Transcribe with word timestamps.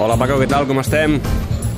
Hola, 0.00 0.16
Paco, 0.16 0.38
què 0.40 0.46
tal? 0.48 0.66
Com 0.68 0.80
estem? 0.80 1.18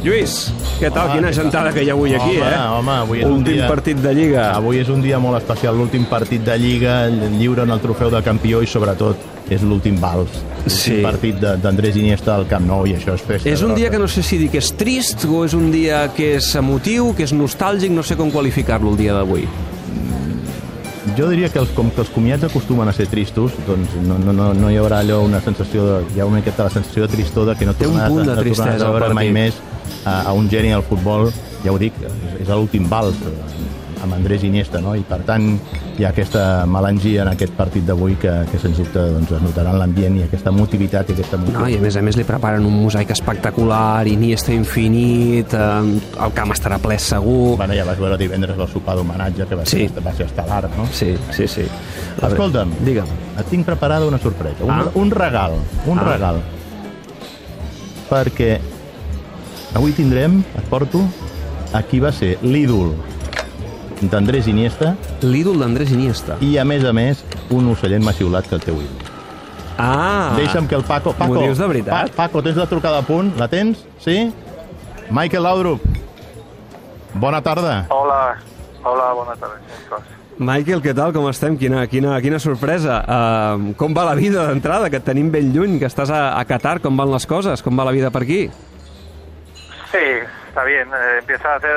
Lluís, 0.03 0.49
què 0.81 0.89
tal? 0.91 1.07
Hola, 1.09 1.15
Quina 1.17 1.29
què 1.31 1.35
tal? 1.35 1.45
gentada 1.45 1.73
que 1.75 1.83
hi 1.85 1.91
ha 1.91 1.95
avui 1.95 2.15
aquí, 2.15 2.37
home, 2.39 2.47
eh? 2.51 2.61
Home, 2.79 2.95
avui 3.05 3.21
és 3.23 3.27
un 3.29 3.37
Últim 3.41 3.55
dia... 3.59 3.69
partit 3.71 4.01
de 4.03 4.13
Lliga. 4.15 4.49
Avui 4.57 4.81
és 4.83 4.89
un 4.91 5.03
dia 5.03 5.19
molt 5.23 5.39
especial, 5.39 5.77
l'últim 5.79 6.07
partit 6.11 6.43
de 6.47 6.57
Lliga, 6.59 6.97
lliuren 7.37 7.71
el 7.71 7.83
trofeu 7.83 8.11
de 8.11 8.23
campió 8.27 8.63
i 8.63 8.67
sobretot 8.71 9.29
és 9.53 9.63
l'últim 9.67 9.99
vals. 10.03 10.41
Sí. 10.71 11.01
Partit 11.05 11.39
de- 11.43 11.55
d'Andrés 11.63 11.99
Iniesta 11.99 12.35
al 12.35 12.47
Camp 12.51 12.67
Nou 12.67 12.87
i 12.87 12.95
això 12.99 13.15
és 13.19 13.23
festa. 13.27 13.49
És 13.51 13.63
un 13.63 13.75
dia 13.79 13.91
que 13.91 13.99
no 13.99 14.09
sé 14.11 14.23
si 14.27 14.39
dir 14.39 14.51
que 14.51 14.59
és 14.63 14.73
trist 14.79 15.25
o 15.27 15.45
és 15.47 15.55
un 15.59 15.71
dia 15.75 16.09
que 16.17 16.37
és 16.39 16.51
emotiu, 16.59 17.13
que 17.15 17.23
és 17.27 17.35
nostàlgic, 17.35 17.91
no 17.95 18.03
sé 18.07 18.17
com 18.19 18.31
qualificar-lo 18.35 18.91
el 18.95 18.97
dia 19.03 19.15
d'avui. 19.19 19.47
Jo 21.17 21.29
diria 21.29 21.51
que 21.53 21.61
els, 21.61 21.73
com 21.77 21.91
que 21.93 22.01
els 22.01 22.11
comiats 22.13 22.47
acostumen 22.47 22.89
a 22.89 22.93
ser 22.97 23.07
tristos, 23.11 23.53
doncs 23.67 23.93
no, 24.07 24.17
no, 24.23 24.33
no, 24.33 24.53
no 24.57 24.71
hi 24.73 24.79
haurà 24.81 25.03
allò 25.03 25.21
una 25.27 25.43
sensació 25.45 25.85
de, 25.85 25.97
hi 26.15 26.23
ha 26.23 26.29
una 26.29 26.41
miqueta 26.41 26.69
la 26.69 26.73
sensació 26.73 27.05
de 27.05 27.13
tristor 27.13 27.51
de 27.51 27.57
que 27.59 27.69
no 27.69 27.75
Té 27.77 27.89
un 27.89 27.99
tornaràs, 27.99 28.15
punt 28.15 28.23
de 28.23 28.31
no 28.31 28.39
tornaràs 28.39 28.47
tristesa 28.47 28.87
a 28.87 28.89
al 28.89 28.97
veure 28.97 29.19
mai 29.19 29.33
més 29.35 29.59
a, 30.05 30.15
a 30.31 30.33
un 30.39 30.49
geni 30.53 30.73
del 30.73 30.85
futbol, 30.89 31.29
ja 31.67 31.75
ho 31.75 31.79
dic, 31.83 31.99
és, 32.01 32.17
és 32.41 32.53
l'últim 32.53 32.89
vals 32.89 33.21
eh, 33.29 33.35
amb 34.03 34.15
Andrés 34.15 34.43
Iniesta, 34.43 34.81
no? 34.81 34.95
i 34.99 35.03
per 35.07 35.21
tant 35.27 35.45
hi 35.99 36.05
ha 36.05 36.09
aquesta 36.11 36.65
melangia 36.67 37.23
en 37.23 37.29
aquest 37.29 37.53
partit 37.55 37.85
d'avui 37.87 38.17
que, 38.19 38.33
que 38.51 38.59
sens 38.59 38.77
dubte 38.81 38.99
doncs, 38.99 39.31
es 39.37 39.43
notarà 39.45 39.71
en 39.71 39.79
l'ambient 39.79 40.17
i 40.19 40.25
aquesta 40.25 40.51
motivitat 40.51 41.11
i 41.11 41.13
aquesta 41.15 41.37
No, 41.39 41.45
motivitat. 41.45 41.71
i 41.71 41.77
a 41.79 41.81
més 41.87 41.97
a 41.97 42.03
més 42.03 42.17
li 42.19 42.25
preparen 42.27 42.67
un 42.67 42.77
mosaic 42.83 43.11
espectacular, 43.15 44.07
Iniesta 44.11 44.53
infinit, 44.53 45.55
eh, 45.55 46.01
el 46.27 46.33
camp 46.35 46.51
estarà 46.53 46.79
ple 46.83 46.99
segur... 46.99 47.57
Bueno, 47.57 47.75
ja 47.79 47.85
vas 47.87 47.99
veure 48.03 48.19
divendres 48.19 48.59
el 48.59 48.69
sopar 48.69 48.97
d'homenatge 48.99 49.47
que 49.47 49.55
va, 49.55 49.65
Sí. 49.67 49.87
ser, 49.89 50.03
va 50.05 50.13
ser 50.19 50.27
estel·lar, 50.27 50.65
no? 50.77 50.87
Sí, 50.93 51.15
sí, 51.31 51.47
sí. 51.47 51.63
Veure, 52.19 52.33
Escolta'm, 52.35 52.75
Digue'm. 52.85 53.07
et 53.39 53.47
tinc 53.51 53.65
preparada 53.67 54.07
una 54.07 54.19
sorpresa, 54.19 54.65
un, 54.65 54.71
Ah. 54.71 54.85
un 54.95 55.11
regal, 55.11 55.53
un 55.87 55.99
Ah. 55.99 56.03
regal. 56.13 56.41
Perquè 58.11 58.59
avui 59.75 59.93
tindrem, 59.97 60.41
et 60.59 60.65
porto, 60.69 61.01
a 61.73 61.81
qui 61.83 62.01
va 62.01 62.11
ser 62.13 62.37
l'ídol 62.43 62.93
d'Andrés 64.11 64.47
Iniesta 64.51 64.95
L'ídol 65.23 65.59
d'Andrés 65.63 65.93
Iniesta. 65.95 66.37
i, 66.41 66.57
a 66.59 66.65
més 66.65 66.85
a 66.85 66.93
més, 66.93 67.25
un 67.51 67.69
ocellet 67.73 68.03
maxiulat 68.03 68.49
que 68.49 68.57
el 68.59 68.63
teu 68.65 68.75
ídol. 68.83 69.11
Ah! 69.79 70.35
Deixa'm 70.37 70.67
que 70.69 70.75
el 70.77 70.83
Paco... 70.85 71.13
Paco, 71.17 71.35
M'ho 71.35 71.43
dius 71.47 71.59
de 71.59 71.67
veritat? 71.67 72.11
Pa, 72.13 72.27
Paco, 72.27 72.43
tens 72.43 72.57
la 72.57 72.67
trucada 72.67 72.99
a 72.99 73.07
punt? 73.07 73.33
La 73.39 73.49
tens? 73.49 73.85
Sí? 74.03 74.33
Michael 75.11 75.43
Laudrup. 75.43 75.81
Bona 77.15 77.43
tarda. 77.43 77.87
Hola, 77.91 78.37
hola, 78.85 79.13
bona 79.15 79.37
tarda. 79.37 79.59
Michael, 80.43 80.81
què 80.83 80.95
tal? 80.97 81.13
Com 81.13 81.27
estem? 81.29 81.57
Quina, 81.61 81.85
quina, 81.87 82.15
quina 82.25 82.39
sorpresa. 82.41 83.01
Uh, 83.05 83.75
com 83.79 83.93
va 83.95 84.07
la 84.09 84.15
vida 84.19 84.47
d'entrada? 84.49 84.89
Que 84.91 84.97
et 84.99 85.05
tenim 85.07 85.29
ben 85.31 85.53
lluny, 85.55 85.79
que 85.79 85.87
estàs 85.91 86.11
a, 86.11 86.23
a 86.41 86.45
Qatar. 86.49 86.79
Com 86.83 86.97
van 86.99 87.13
les 87.13 87.27
coses? 87.29 87.63
Com 87.63 87.77
va 87.79 87.85
la 87.85 87.93
vida 87.95 88.11
per 88.11 88.23
aquí? 88.25 88.41
Sí, 89.93 90.05
está 90.49 90.65
bien. 90.65 90.89
eh, 90.89 91.19
empieza 91.21 91.53
a 91.53 91.57
hacer 91.57 91.77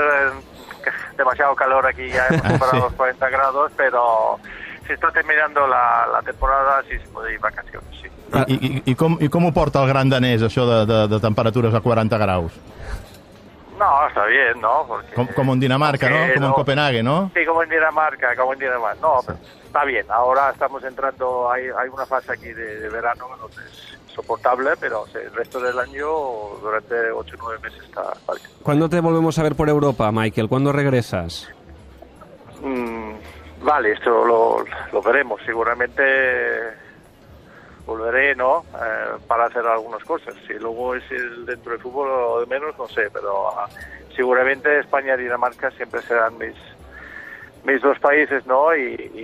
demasiado 1.17 1.55
calor 1.55 1.85
aquí, 1.87 2.09
ya 2.09 2.27
hemos 2.27 2.41
superado 2.51 2.71
Sí. 2.71 2.79
los 2.79 2.93
40 2.93 3.29
grados, 3.29 3.71
pero 3.77 4.39
se 4.87 4.93
está 4.93 5.11
terminando 5.11 5.67
la, 5.67 6.07
la 6.11 6.21
temporada, 6.21 6.81
sí 6.89 6.97
se 6.99 7.07
puede 7.09 7.33
ir 7.33 7.39
vacaciones, 7.39 7.89
sí. 8.01 8.07
I, 8.47 8.53
i, 8.53 8.91
i, 8.91 8.95
com, 8.95 9.17
I 9.21 9.29
com 9.29 9.45
ho 9.45 9.51
porta 9.53 9.81
el 9.83 9.87
gran 9.87 10.09
danès, 10.09 10.41
això 10.43 10.65
de, 10.67 10.79
de, 10.85 11.07
de 11.07 11.19
temperatures 11.21 11.73
a 11.73 11.79
40 11.81 12.17
graus? 12.17 12.51
No, 13.77 14.07
está 14.07 14.25
bien, 14.25 14.59
¿no? 14.61 14.85
Porque, 14.87 15.13
Com, 15.13 15.27
com 15.27 15.51
en 15.53 15.59
Dinamarca, 15.59 16.09
¿no? 16.09 16.15
Como 16.17 16.33
en 16.33 16.41
no- 16.41 16.53
Copenhague, 16.53 17.03
¿no? 17.03 17.29
Sí, 17.35 17.45
como 17.45 17.61
en 17.63 17.69
Dinamarca, 17.69 18.35
como 18.35 18.53
en 18.53 18.59
Dinamarca. 18.59 18.99
No, 19.01 19.19
pero 19.25 19.37
está 19.65 19.83
bien. 19.83 20.05
Ahora 20.09 20.49
estamos 20.51 20.81
entrando, 20.83 21.51
hay, 21.51 21.65
hay 21.77 21.89
una 21.89 22.05
fase 22.05 22.31
aquí 22.31 22.53
de, 22.53 22.79
de 22.79 22.89
verano 22.89 23.27
donde 23.39 23.57
es 23.65 23.94
soportable, 24.15 24.71
pero 24.79 25.05
el 25.13 25.31
resto 25.33 25.59
del 25.59 25.77
año, 25.77 26.07
durante 26.61 27.11
8 27.11 27.35
o 27.39 27.43
9 27.43 27.59
meses, 27.61 27.83
está, 27.83 28.01
bien. 28.33 28.47
¿Cuándo 28.63 28.89
te 28.89 28.99
volvemos 29.01 29.37
a 29.37 29.43
ver 29.43 29.55
por 29.55 29.69
Europa, 29.69 30.11
Michael? 30.11 30.47
¿Cuándo 30.49 30.71
regresas? 30.71 31.49
Mm, 32.61 33.13
vale, 33.61 33.91
esto 33.91 34.25
lo, 34.25 34.63
lo 34.91 35.01
veremos. 35.01 35.41
Seguramente 35.45 36.03
volveré, 37.85 38.35
¿no? 38.35 38.65
Eh, 38.73 39.17
para 39.27 39.45
hacer 39.45 39.65
algunas 39.65 40.03
cosas. 40.03 40.33
Si 40.47 40.53
luego 40.53 40.95
es 40.95 41.03
el 41.11 41.45
dentro 41.45 41.73
del 41.73 41.81
fútbol 41.81 42.09
o 42.09 42.39
de 42.39 42.45
menos, 42.47 42.75
no 42.77 42.87
sé, 42.87 43.09
pero 43.13 43.49
ah, 43.49 43.67
seguramente 44.15 44.79
España 44.79 45.15
y 45.15 45.23
Dinamarca 45.23 45.69
siempre 45.71 46.01
serán 46.01 46.37
mis 46.37 46.55
mis 47.63 47.81
dos 47.81 47.97
países, 47.99 48.45
¿no? 48.45 48.75
Y, 48.75 48.93
y- 48.93 49.19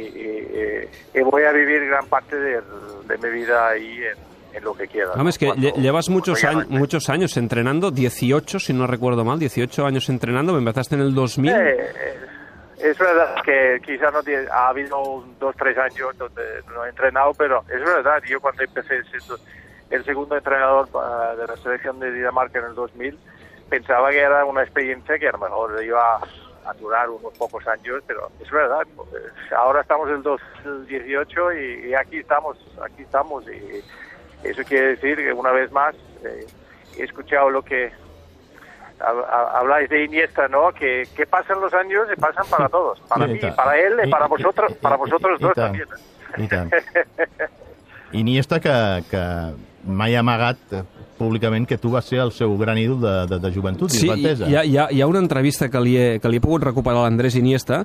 y- 1.15 1.19
y 1.19 1.21
voy 1.21 1.43
a 1.43 1.51
vivir 1.51 1.85
gran 1.85 2.07
parte 2.07 2.35
de, 2.35 2.59
de 3.05 3.17
mi 3.19 3.29
vida 3.29 3.67
ahí 3.69 4.01
en, 4.03 4.17
en 4.53 4.63
lo 4.63 4.73
que 4.73 4.87
quiera. 4.87 5.11
Hombre, 5.13 5.29
es 5.29 5.37
que 5.37 5.47
Cuando- 5.47 5.73
llevas 5.75 6.09
muchos, 6.09 6.43
años, 6.43 6.67
muchos 6.69 7.09
años 7.09 7.35
entrenando, 7.37 7.91
18, 7.91 8.59
si 8.59 8.73
no 8.73 8.87
recuerdo 8.87 9.23
mal, 9.25 9.39
18 9.39 9.85
años 9.85 10.09
entrenando. 10.09 10.53
Me 10.53 10.59
empezaste 10.59 10.95
en 10.95 11.01
el 11.01 11.13
2000. 11.15 11.51
Eh, 11.53 11.77
eh, 11.79 12.15
es 12.79 12.97
verdad 12.97 13.35
que 13.45 13.79
quizá 13.85 14.09
no 14.11 14.23
tiene- 14.23 14.47
ha 14.51 14.69
habido 14.69 15.23
dos, 15.39 15.55
tres 15.57 15.77
años 15.77 16.17
donde 16.17 16.41
no 16.73 16.85
he 16.85 16.89
entrenado, 16.89 17.33
pero 17.35 17.63
es 17.69 17.79
verdad, 17.83 18.21
yo 18.27 18.39
cuando 18.41 18.63
empecé 18.63 19.03
siendo 19.03 19.37
el 19.89 20.03
segundo 20.05 20.35
entrenador 20.37 20.87
ah, 20.95 21.33
de 21.37 21.47
la 21.47 21.57
selección 21.57 21.99
de 21.99 22.11
Dinamarca 22.11 22.59
en 22.59 22.65
el 22.65 22.75
2000, 22.75 23.17
pensaba 23.69 24.09
que 24.09 24.19
era 24.19 24.43
una 24.45 24.63
experiencia 24.63 25.17
que 25.19 25.27
a 25.27 25.31
lo 25.33 25.37
mejor 25.37 25.83
iba 25.83 26.17
a 26.65 26.73
durar 26.75 27.09
unos 27.09 27.33
pocos 27.37 27.65
años, 27.67 28.01
pero 28.07 28.29
es 28.39 28.49
verdad, 28.51 28.81
eh, 28.83 29.53
ahora 29.57 29.81
estamos 29.81 30.07
en 30.09 30.15
el 30.17 30.23
2018 30.23 31.53
y, 31.53 31.89
y 31.89 31.93
aquí 31.95 32.17
estamos, 32.19 32.57
aquí 32.83 33.01
estamos 33.03 33.43
y 33.47 33.83
eso 34.43 34.63
quiere 34.63 34.87
decir 34.95 35.15
que 35.17 35.31
una 35.33 35.51
vez 35.51 35.71
más 35.71 35.95
eh, 36.23 36.45
he 36.97 37.03
escuchado 37.03 37.49
lo 37.49 37.61
que 37.63 37.91
hab- 38.99 39.25
hab- 39.27 39.51
habláis 39.55 39.89
de 39.89 40.03
Iniesta, 40.03 40.47
¿no? 40.47 40.71
Que, 40.73 41.07
que 41.15 41.25
pasan 41.25 41.59
los 41.61 41.73
años 41.73 42.07
y 42.11 42.19
pasan 42.19 42.45
para 42.49 42.67
todos, 42.77 42.99
para 43.01 43.27
mí, 43.27 43.39
para 43.55 43.77
él 43.77 43.99
y 44.03 44.09
para 44.09 44.27
vosotros, 44.27 44.73
para 44.75 44.95
vosotros 44.95 45.39
dos 45.39 45.53
también. 45.53 45.87
I 46.37 46.47
tant. 46.47 46.73
Iniesta 48.13 48.59
que, 48.59 49.03
que 49.09 49.21
mai 49.85 50.15
ha 50.15 50.19
amagat 50.19 50.57
públicament 51.21 51.67
que 51.69 51.77
tu 51.77 51.91
vas 51.93 52.05
ser 52.09 52.19
el 52.25 52.31
seu 52.33 52.57
gran 52.57 52.79
ídol 52.81 52.97
de, 53.01 53.13
de, 53.29 53.39
de 53.43 53.51
joventut 53.53 53.93
Sí, 53.93 54.07
i 54.07 54.09
infantesa. 54.09 54.49
hi 54.49 54.55
ha, 54.57 54.63
hi, 54.65 54.77
ha, 54.81 54.87
hi 54.91 55.01
ha 55.01 55.07
una 55.07 55.21
entrevista 55.21 55.69
que 55.69 55.79
li 55.85 55.95
he, 56.01 56.07
que 56.19 56.29
li 56.33 56.41
he 56.41 56.43
pogut 56.43 56.65
recuperar 56.65 57.03
a 57.03 57.05
l'Andrés 57.05 57.35
Iniesta. 57.37 57.83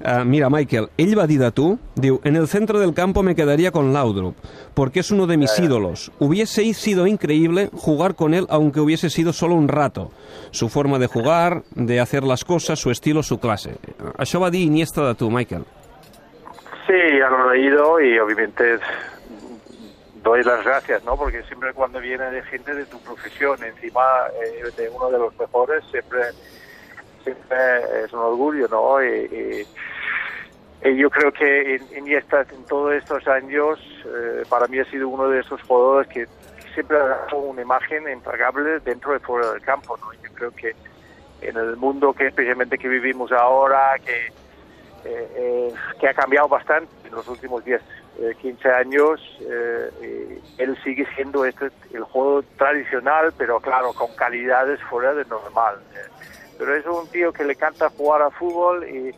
Uh, 0.00 0.24
mira, 0.24 0.48
Michael, 0.50 0.88
ell 0.96 1.12
va 1.18 1.26
dir 1.28 1.38
de 1.42 1.50
tu, 1.52 1.68
diu, 1.94 2.18
en 2.24 2.36
el 2.40 2.48
centro 2.48 2.80
del 2.80 2.94
campo 2.96 3.22
me 3.22 3.34
quedaría 3.36 3.70
con 3.70 3.92
Laudrup, 3.92 4.34
porque 4.74 5.00
es 5.00 5.10
uno 5.12 5.26
de 5.26 5.36
mis 5.36 5.52
ídolos. 5.58 6.10
Hubiese 6.18 6.64
sido 6.74 7.06
increíble 7.06 7.68
jugar 7.74 8.14
con 8.14 8.32
él 8.34 8.46
aunque 8.48 8.80
hubiese 8.80 9.10
sido 9.10 9.32
solo 9.32 9.54
un 9.54 9.68
rato. 9.68 10.10
Su 10.50 10.68
forma 10.68 10.98
de 10.98 11.06
jugar, 11.08 11.62
de 11.74 12.00
hacer 12.00 12.24
las 12.24 12.44
cosas, 12.44 12.78
su 12.78 12.90
estilo, 12.90 13.22
su 13.22 13.38
clase. 13.38 13.76
Això 14.16 14.40
va 14.40 14.50
dir 14.50 14.62
Iniesta 14.64 15.04
de 15.06 15.14
tu, 15.14 15.30
Michael. 15.30 15.64
Sí, 16.86 16.94
ya 17.20 17.28
lo 17.28 17.52
he 17.52 17.58
leído 17.58 18.00
y 18.00 18.18
obviamente 18.18 18.78
doy 20.22 20.42
las 20.44 20.64
gracias, 20.64 21.02
¿no? 21.04 21.16
Porque 21.16 21.42
siempre 21.44 21.72
cuando 21.74 22.00
viene 22.00 22.42
gente 22.44 22.74
de 22.74 22.86
tu 22.86 23.00
profesión, 23.00 23.62
encima 23.62 24.02
eh, 24.42 24.70
de 24.76 24.88
uno 24.90 25.10
de 25.10 25.18
los 25.18 25.38
mejores, 25.38 25.84
siempre, 25.90 26.20
siempre 27.22 27.56
es 28.04 28.12
un 28.12 28.20
orgullo, 28.20 28.68
¿no? 28.68 29.02
Y, 29.02 29.66
y- 30.84 30.96
yo 30.96 31.10
creo 31.10 31.32
que 31.32 31.74
In- 31.76 31.98
Iniesta 31.98 32.42
en 32.50 32.64
todos 32.66 32.94
estos 32.94 33.26
años, 33.28 33.78
eh, 34.06 34.44
para 34.48 34.66
mí 34.68 34.78
ha 34.78 34.84
sido 34.86 35.08
uno 35.08 35.28
de 35.28 35.40
esos 35.40 35.60
jugadores 35.62 36.08
que 36.08 36.26
siempre 36.74 36.96
ha 36.96 37.04
dado 37.04 37.36
una 37.38 37.62
imagen 37.62 38.08
impagable 38.08 38.78
dentro 38.80 39.14
y 39.16 39.18
fuera 39.18 39.50
del 39.52 39.60
campo, 39.62 39.96
¿no? 39.98 40.12
Yo 40.22 40.30
creo 40.34 40.50
que 40.52 40.72
en 41.40 41.56
el 41.56 41.76
mundo 41.76 42.12
que 42.12 42.28
especialmente 42.28 42.78
que 42.78 42.88
vivimos 42.88 43.32
ahora, 43.32 43.96
que 44.04 44.32
eh, 45.04 45.72
que 46.00 46.08
ha 46.08 46.14
cambiado 46.14 46.48
bastante 46.48 46.90
en 47.04 47.14
los 47.14 47.26
últimos 47.28 47.64
10, 47.64 47.80
eh, 47.80 47.84
15 48.40 48.68
años. 48.70 49.20
eh, 49.40 49.90
eh, 50.02 50.40
él 50.58 50.76
sigue 50.82 51.06
siendo 51.14 51.44
este 51.44 51.70
el 51.92 52.02
juego 52.04 52.42
tradicional, 52.56 53.32
pero 53.38 53.60
claro, 53.60 53.92
con 53.92 54.14
calidades 54.16 54.80
fuera 54.90 55.14
de 55.14 55.24
normal. 55.26 55.76
eh. 55.94 56.08
Pero 56.58 56.74
es 56.74 56.84
un 56.86 57.06
tío 57.08 57.32
que 57.32 57.44
le 57.44 57.52
encanta 57.52 57.88
jugar 57.90 58.22
a 58.22 58.30
fútbol 58.30 58.84
y, 58.88 59.14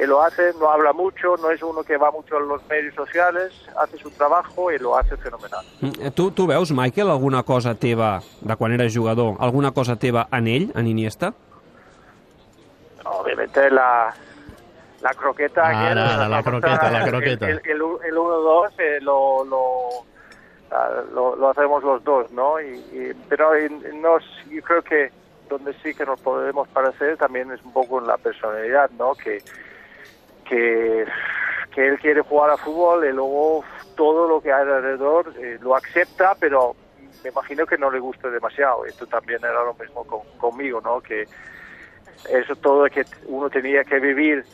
y 0.00 0.06
lo 0.06 0.22
hace, 0.22 0.52
no 0.60 0.70
habla 0.70 0.92
mucho, 0.92 1.36
no 1.38 1.50
es 1.50 1.60
uno 1.62 1.82
que 1.82 1.96
va 1.96 2.12
mucho 2.12 2.36
a 2.36 2.40
los 2.40 2.64
medios 2.68 2.94
sociales, 2.94 3.52
hace 3.80 3.96
su 3.98 4.10
trabajo 4.12 4.70
y 4.70 4.78
lo 4.78 4.96
hace 4.96 5.16
fenomenal. 5.16 5.64
Mm, 5.80 6.10
Tu, 6.14 6.30
tu 6.30 6.46
veus, 6.46 6.70
Michael, 6.70 7.10
alguna 7.10 7.42
cosa 7.42 7.74
teva, 7.74 8.20
de 8.40 8.54
quan 8.56 8.72
eres 8.72 8.96
jugador, 8.96 9.34
alguna 9.40 9.72
cosa 9.72 9.96
teva 9.96 10.28
en 10.30 10.46
ell, 10.46 10.72
en 10.76 10.86
Iniesta? 10.86 11.34
Obviamente 13.04 13.70
la, 13.70 14.14
la 15.06 15.14
croqueta... 15.14 15.62
Ah, 15.64 15.68
aquella, 15.86 15.94
no, 15.94 16.16
no, 16.24 16.28
la 16.28 16.42
croqueta, 16.42 16.90
la 16.90 17.04
croqueta. 17.08 17.46
El, 17.48 17.60
el, 17.64 17.80
el 18.04 18.14
1-2 18.16 18.70
eh, 18.78 18.98
lo, 19.02 19.44
lo, 19.44 19.88
ah, 20.72 20.90
lo, 21.12 21.36
lo 21.36 21.50
hacemos 21.50 21.82
los 21.84 22.02
dos, 22.02 22.30
¿no? 22.32 22.60
Y, 22.60 22.66
y- 22.92 23.12
pero 23.28 23.50
nos, 23.94 24.22
yo 24.50 24.62
creo 24.62 24.82
que 24.82 25.10
donde 25.48 25.72
sí 25.74 25.94
que 25.94 26.04
nos 26.04 26.20
podemos 26.20 26.66
parecer 26.68 27.16
también 27.16 27.52
es 27.52 27.62
un 27.62 27.72
poco 27.72 28.00
en 28.00 28.06
la 28.08 28.16
personalidad, 28.16 28.90
¿no? 28.98 29.14
Que, 29.14 29.38
que, 30.48 31.04
que 31.72 31.86
él 31.88 31.98
quiere 32.00 32.20
jugar 32.22 32.50
a 32.50 32.56
fútbol 32.56 33.04
y 33.06 33.12
luego 33.12 33.62
todo 33.96 34.28
lo 34.28 34.40
que 34.40 34.52
hay 34.52 34.62
alrededor 34.62 35.32
eh, 35.38 35.58
lo 35.60 35.76
acepta, 35.76 36.34
pero 36.40 36.74
me 37.22 37.30
imagino 37.30 37.64
que 37.64 37.78
no 37.78 37.90
le 37.90 38.00
gusta 38.00 38.28
demasiado. 38.28 38.84
Esto 38.86 39.06
también 39.06 39.38
era 39.44 39.62
lo 39.64 39.74
mismo 39.74 40.04
con, 40.04 40.20
conmigo, 40.38 40.80
¿no? 40.80 41.00
Que 41.00 41.26
eso 42.28 42.56
todo 42.56 42.84
que 42.86 43.04
uno 43.26 43.48
tenía 43.50 43.84
que 43.84 44.00
vivir 44.00 44.44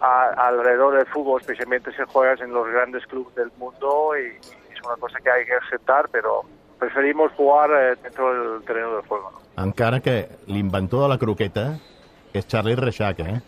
alrededor 0.00 0.96
del 0.96 1.06
fútbol, 1.06 1.40
especialmente 1.40 1.90
si 1.92 2.02
juegas 2.08 2.40
en 2.40 2.52
los 2.52 2.66
grandes 2.68 3.06
clubes 3.06 3.34
del 3.34 3.50
mundo 3.58 4.12
y, 4.18 4.36
es 4.72 4.82
una 4.84 4.96
cosa 4.96 5.18
que 5.20 5.30
hay 5.30 5.46
que 5.46 5.54
aceptar, 5.54 6.08
pero 6.10 6.42
preferimos 6.78 7.32
jugar 7.32 7.70
eh, 7.70 7.96
dentro 8.02 8.54
del 8.54 8.64
terreno 8.64 8.96
de 8.96 9.02
juego. 9.08 9.30
¿no? 9.32 9.64
Encara 9.64 10.00
que 10.00 10.28
l'inventor 10.46 11.04
de 11.04 11.08
la 11.08 11.18
croqueta 11.18 11.78
és 12.34 12.46
Charlie 12.46 12.76
Reixac, 12.76 13.20
eh? 13.20 13.40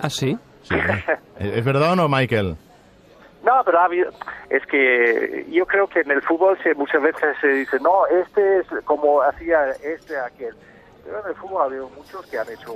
Ah, 0.00 0.08
sí? 0.08 0.38
Sí. 0.62 0.74
¿Es 1.38 1.64
verdad 1.70 1.92
o 1.92 1.96
no, 1.96 2.08
Michael? 2.08 2.56
No, 3.44 3.62
pero 3.64 3.78
es 4.50 4.66
que 4.66 5.46
yo 5.50 5.66
creo 5.66 5.86
que 5.86 6.00
en 6.00 6.10
el 6.10 6.22
fútbol 6.22 6.58
se, 6.62 6.74
muchas 6.74 7.02
veces 7.02 7.36
se 7.40 7.48
dice, 7.48 7.78
no, 7.80 8.06
este 8.06 8.58
es 8.58 8.66
como 8.84 9.22
hacía 9.22 9.70
este, 9.82 10.18
aquel. 10.18 10.54
Pero 11.10 11.24
en 11.24 11.28
el 11.30 11.34
fútbol 11.34 11.62
ha 11.62 11.64
habido 11.64 11.88
muchos 11.90 12.24
que 12.26 12.38
han 12.38 12.48
hecho 12.48 12.72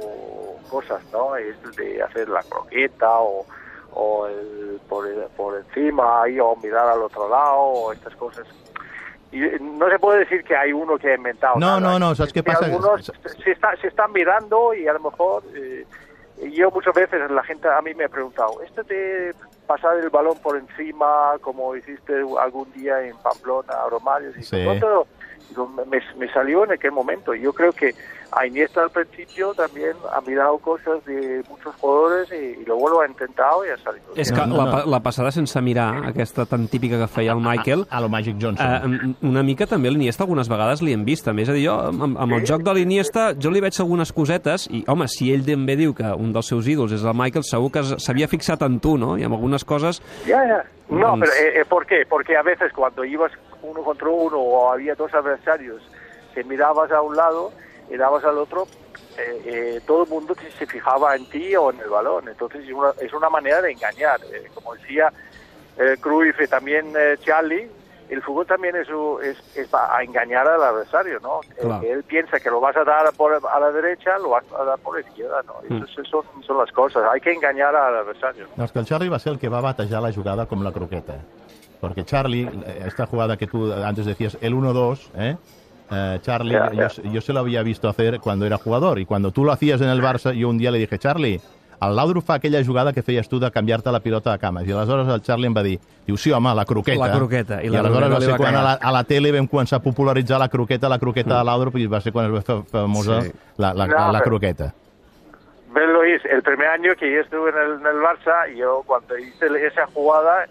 cosas, 0.68 1.00
¿no? 1.12 1.36
Es 1.36 1.54
de 1.76 2.02
hacer 2.02 2.28
la 2.28 2.42
croqueta 2.42 3.20
o, 3.20 3.46
o 3.92 4.26
el, 4.26 4.80
por, 4.88 5.06
por 5.36 5.56
encima 5.56 6.22
ahí, 6.22 6.40
o 6.40 6.56
mirar 6.56 6.88
al 6.88 7.00
otro 7.02 7.28
lado 7.28 7.58
o 7.58 7.92
estas 7.92 8.16
cosas. 8.16 8.44
Y 9.30 9.38
no 9.60 9.88
se 9.88 9.98
puede 10.00 10.20
decir 10.20 10.42
que 10.42 10.56
hay 10.56 10.72
uno 10.72 10.98
que 10.98 11.12
ha 11.12 11.14
inventado. 11.14 11.60
No, 11.60 11.78
no, 11.78 11.96
no, 12.00 12.12
¿sabes 12.16 12.32
qué 12.32 12.42
pasa? 12.42 12.64
Algunos 12.64 13.12
se, 13.44 13.52
está, 13.52 13.76
se 13.76 13.86
están 13.86 14.10
mirando 14.10 14.74
y 14.74 14.88
a 14.88 14.94
lo 14.94 15.00
mejor... 15.00 15.44
Eh, 15.54 15.86
yo 16.50 16.68
muchas 16.72 16.92
veces 16.94 17.30
la 17.30 17.44
gente 17.44 17.68
a 17.68 17.80
mí 17.80 17.94
me 17.94 18.06
ha 18.06 18.08
preguntado, 18.08 18.60
¿este 18.62 18.82
de 18.82 19.34
pasar 19.68 19.96
el 19.98 20.10
balón 20.10 20.36
por 20.38 20.56
encima 20.56 21.34
como 21.40 21.76
hiciste 21.76 22.12
algún 22.40 22.72
día 22.72 23.00
en 23.02 23.16
Pamplona, 23.18 23.72
Romario? 23.88 24.32
Sí. 24.42 24.56
Me, 25.86 26.00
me, 26.18 26.32
salió 26.32 26.64
en 26.64 26.72
aquel 26.72 26.92
momento. 26.92 27.34
Yo 27.34 27.52
creo 27.52 27.72
que 27.72 27.94
a 28.32 28.46
Iniesta 28.46 28.82
al 28.82 28.90
principio 28.90 29.54
también 29.54 29.92
ha 30.12 30.20
mirado 30.20 30.58
cosas 30.58 31.04
de 31.04 31.42
muchos 31.48 31.74
jugadores 31.76 32.28
i, 32.32 32.60
i 32.60 32.64
luego 32.64 32.88
lo 32.88 33.00
ha 33.00 33.06
intentado 33.06 33.64
i 33.64 33.70
ha 33.70 33.78
salido. 33.78 34.14
És 34.16 34.32
que 34.32 34.40
no, 34.46 34.56
no. 34.56 34.66
La, 34.66 34.84
la 34.86 35.00
passada 35.00 35.30
sense 35.30 35.60
mirar, 35.62 36.04
aquesta 36.08 36.46
tan 36.46 36.66
típica 36.68 36.98
que 36.98 37.08
feia 37.08 37.32
el 37.32 37.40
Michael... 37.40 37.86
A, 37.88 37.94
a, 37.94 37.98
a 37.98 38.00
lo 38.00 38.08
Magic 38.08 38.36
Johnson. 38.40 38.66
Eh, 38.66 39.14
una 39.22 39.42
mica 39.42 39.68
també 39.70 39.92
l'Iniesta 39.92 40.24
algunes 40.24 40.50
vegades 40.50 40.82
li 40.82 40.94
hem 40.96 41.04
vist. 41.06 41.24
També 41.28 41.46
és 41.46 41.52
a 41.52 41.56
dir, 41.56 41.66
jo, 41.68 41.78
amb, 41.92 42.18
amb 42.18 42.32
sí? 42.32 42.40
el 42.40 42.46
joc 42.50 42.66
de 42.66 42.74
l'Iniesta, 42.74 43.30
jo 43.38 43.54
li 43.54 43.62
veig 43.62 43.78
algunes 43.80 44.12
cosetes 44.12 44.68
i, 44.70 44.84
home, 44.90 45.08
si 45.08 45.30
ell 45.34 45.46
també 45.46 45.78
diu 45.78 45.94
que 45.94 46.14
un 46.18 46.34
dels 46.34 46.50
seus 46.50 46.68
ídols 46.70 46.94
és 46.96 47.04
el 47.04 47.14
Michael, 47.14 47.46
segur 47.46 47.70
que 47.74 47.84
s'havia 47.94 48.30
fixat 48.30 48.66
en 48.66 48.80
tu, 48.82 48.98
no? 48.98 49.14
I 49.18 49.28
amb 49.28 49.38
algunes 49.38 49.64
coses... 49.64 50.02
Ja, 50.26 50.42
ja. 50.48 50.64
No, 50.88 51.14
doncs... 51.14 51.20
pero 51.20 51.32
eh, 51.32 51.60
eh, 51.60 51.64
¿por 51.64 51.86
qué? 51.86 52.04
Porque 52.08 52.36
a 52.36 52.42
veces 52.42 52.72
cuando 52.72 53.04
ibas 53.04 53.32
uno 53.64 53.82
contra 53.82 54.08
uno 54.08 54.38
o 54.38 54.72
había 54.72 54.94
dos 54.94 55.12
adversarios, 55.14 55.82
te 56.34 56.44
mirabas 56.44 56.90
a 56.90 57.00
un 57.00 57.16
lado 57.16 57.52
y 57.90 57.96
dabas 57.96 58.24
al 58.24 58.38
otro, 58.38 58.66
eh, 59.18 59.42
eh, 59.44 59.80
todo 59.86 60.04
el 60.04 60.08
mundo 60.08 60.34
se 60.58 60.66
fijaba 60.66 61.14
en 61.16 61.28
ti 61.30 61.54
o 61.56 61.70
en 61.70 61.80
el 61.80 61.88
balón. 61.88 62.28
Entonces 62.28 62.64
es 62.64 62.72
una, 62.72 62.92
es 63.00 63.12
una 63.12 63.30
manera 63.30 63.62
de 63.62 63.72
engañar. 63.72 64.20
Eh, 64.32 64.50
como 64.54 64.74
decía 64.74 65.12
eh, 65.78 65.96
Cruyff 66.00 66.40
y 66.40 66.46
también 66.46 66.92
eh, 66.96 67.16
Charlie, 67.20 67.70
el 68.08 68.22
fútbol 68.22 68.46
también 68.46 68.76
es, 68.76 68.86
es, 69.22 69.56
es 69.56 69.72
a 69.72 70.02
engañar 70.02 70.46
al 70.46 70.62
adversario, 70.62 71.18
¿no? 71.20 71.40
Claro. 71.58 71.82
Él 71.86 72.02
piensa 72.04 72.38
que 72.38 72.50
lo 72.50 72.60
vas 72.60 72.76
a 72.76 72.84
dar 72.84 73.10
por, 73.14 73.32
a 73.32 73.60
la 73.60 73.70
derecha, 73.72 74.18
lo 74.18 74.30
vas 74.30 74.44
a 74.58 74.62
dar 74.62 74.78
por 74.78 74.94
la 74.96 75.08
izquierda, 75.08 75.42
¿no? 75.46 75.54
Mm. 75.68 75.84
Eso, 75.84 76.04
son, 76.04 76.24
son 76.46 76.58
las 76.58 76.70
cosas. 76.70 77.02
Hay 77.10 77.20
que 77.20 77.32
engañar 77.32 77.74
al 77.74 77.96
adversario. 77.96 78.46
No, 78.56 78.64
es 78.64 78.72
que 78.72 78.78
el 78.80 78.84
Charlie 78.84 79.08
va 79.08 79.16
a 79.16 79.20
ser 79.20 79.32
el 79.32 79.38
que 79.38 79.48
va 79.48 79.58
a 79.58 79.62
batejar 79.62 80.02
la 80.02 80.12
jugada 80.12 80.46
com 80.46 80.62
la 80.62 80.72
croqueta. 80.72 81.14
Porque 81.84 82.04
Charlie, 82.04 82.48
esta 82.86 83.04
jugada 83.06 83.36
que 83.36 83.46
tú 83.46 83.70
antes 83.70 84.06
decías, 84.06 84.38
el 84.40 84.54
1-2, 84.54 84.98
¿eh? 85.16 85.36
Eh, 85.90 86.18
Charlie, 86.22 86.52
yeah, 86.52 86.70
yeah. 86.70 86.88
Yo, 86.88 87.10
yo, 87.12 87.20
se 87.20 87.34
lo 87.34 87.40
había 87.40 87.62
visto 87.62 87.90
hacer 87.90 88.18
cuando 88.18 88.46
era 88.46 88.56
jugador 88.56 88.98
y 88.98 89.04
cuando 89.04 89.32
tú 89.32 89.44
lo 89.44 89.52
hacías 89.52 89.82
en 89.82 89.88
el 89.88 90.00
Barça, 90.00 90.32
yo 90.32 90.48
un 90.48 90.56
día 90.56 90.70
le 90.70 90.78
dije, 90.78 90.98
Charlie, 90.98 91.42
el 91.82 91.94
Laudrup 91.94 92.24
fa 92.24 92.34
aquella 92.34 92.64
jugada 92.64 92.94
que 92.94 93.02
feies 93.02 93.28
tu 93.28 93.38
de 93.38 93.50
canviar-te 93.50 93.92
la 93.92 94.00
pilota 94.00 94.32
de 94.32 94.38
cama. 94.38 94.62
I 94.62 94.72
aleshores 94.72 95.08
el 95.08 95.20
Charlie 95.20 95.46
em 95.46 95.56
va 95.56 95.62
dir, 95.62 95.78
diu, 96.06 96.16
sí, 96.16 96.32
home, 96.32 96.54
la 96.54 96.64
croqueta. 96.64 97.06
La 97.06 97.12
croqueta. 97.12 97.60
I, 97.62 97.68
I 97.68 97.76
aleshores 97.76 98.14
va 98.14 98.20
ser 98.22 98.38
quan 98.40 98.56
a 98.56 98.62
la, 98.62 98.72
a 98.80 98.92
la 98.94 99.04
tele 99.04 99.32
vam 99.34 99.48
començar 99.50 99.82
a 99.82 99.84
popularitzar 99.84 100.38
la 100.40 100.48
croqueta, 100.48 100.88
la 100.88 100.98
croqueta 100.98 101.34
mm. 101.34 101.38
de 101.38 101.44
Laudrup, 101.50 101.76
i 101.76 101.86
va 101.86 102.00
ser 102.00 102.14
quan 102.14 102.30
es 102.30 102.32
va 102.32 102.40
fer 102.46 102.62
famosa 102.70 103.20
sí. 103.26 103.34
la, 103.58 103.74
la, 103.74 103.86
no, 103.92 104.06
la, 104.16 104.22
croqueta. 104.24 104.72
Ves, 105.74 105.88
Luis, 105.90 106.24
el 106.30 106.42
primer 106.42 106.68
año 106.68 106.94
que 106.96 107.12
yo 107.12 107.20
estuve 107.20 107.50
en 107.50 107.58
el, 107.58 107.72
en 107.80 107.86
el 107.86 108.00
Barça, 108.02 108.48
yo 108.56 108.82
cuando 108.86 109.18
hice 109.18 109.46
esa 109.66 109.86
jugada, 109.92 110.46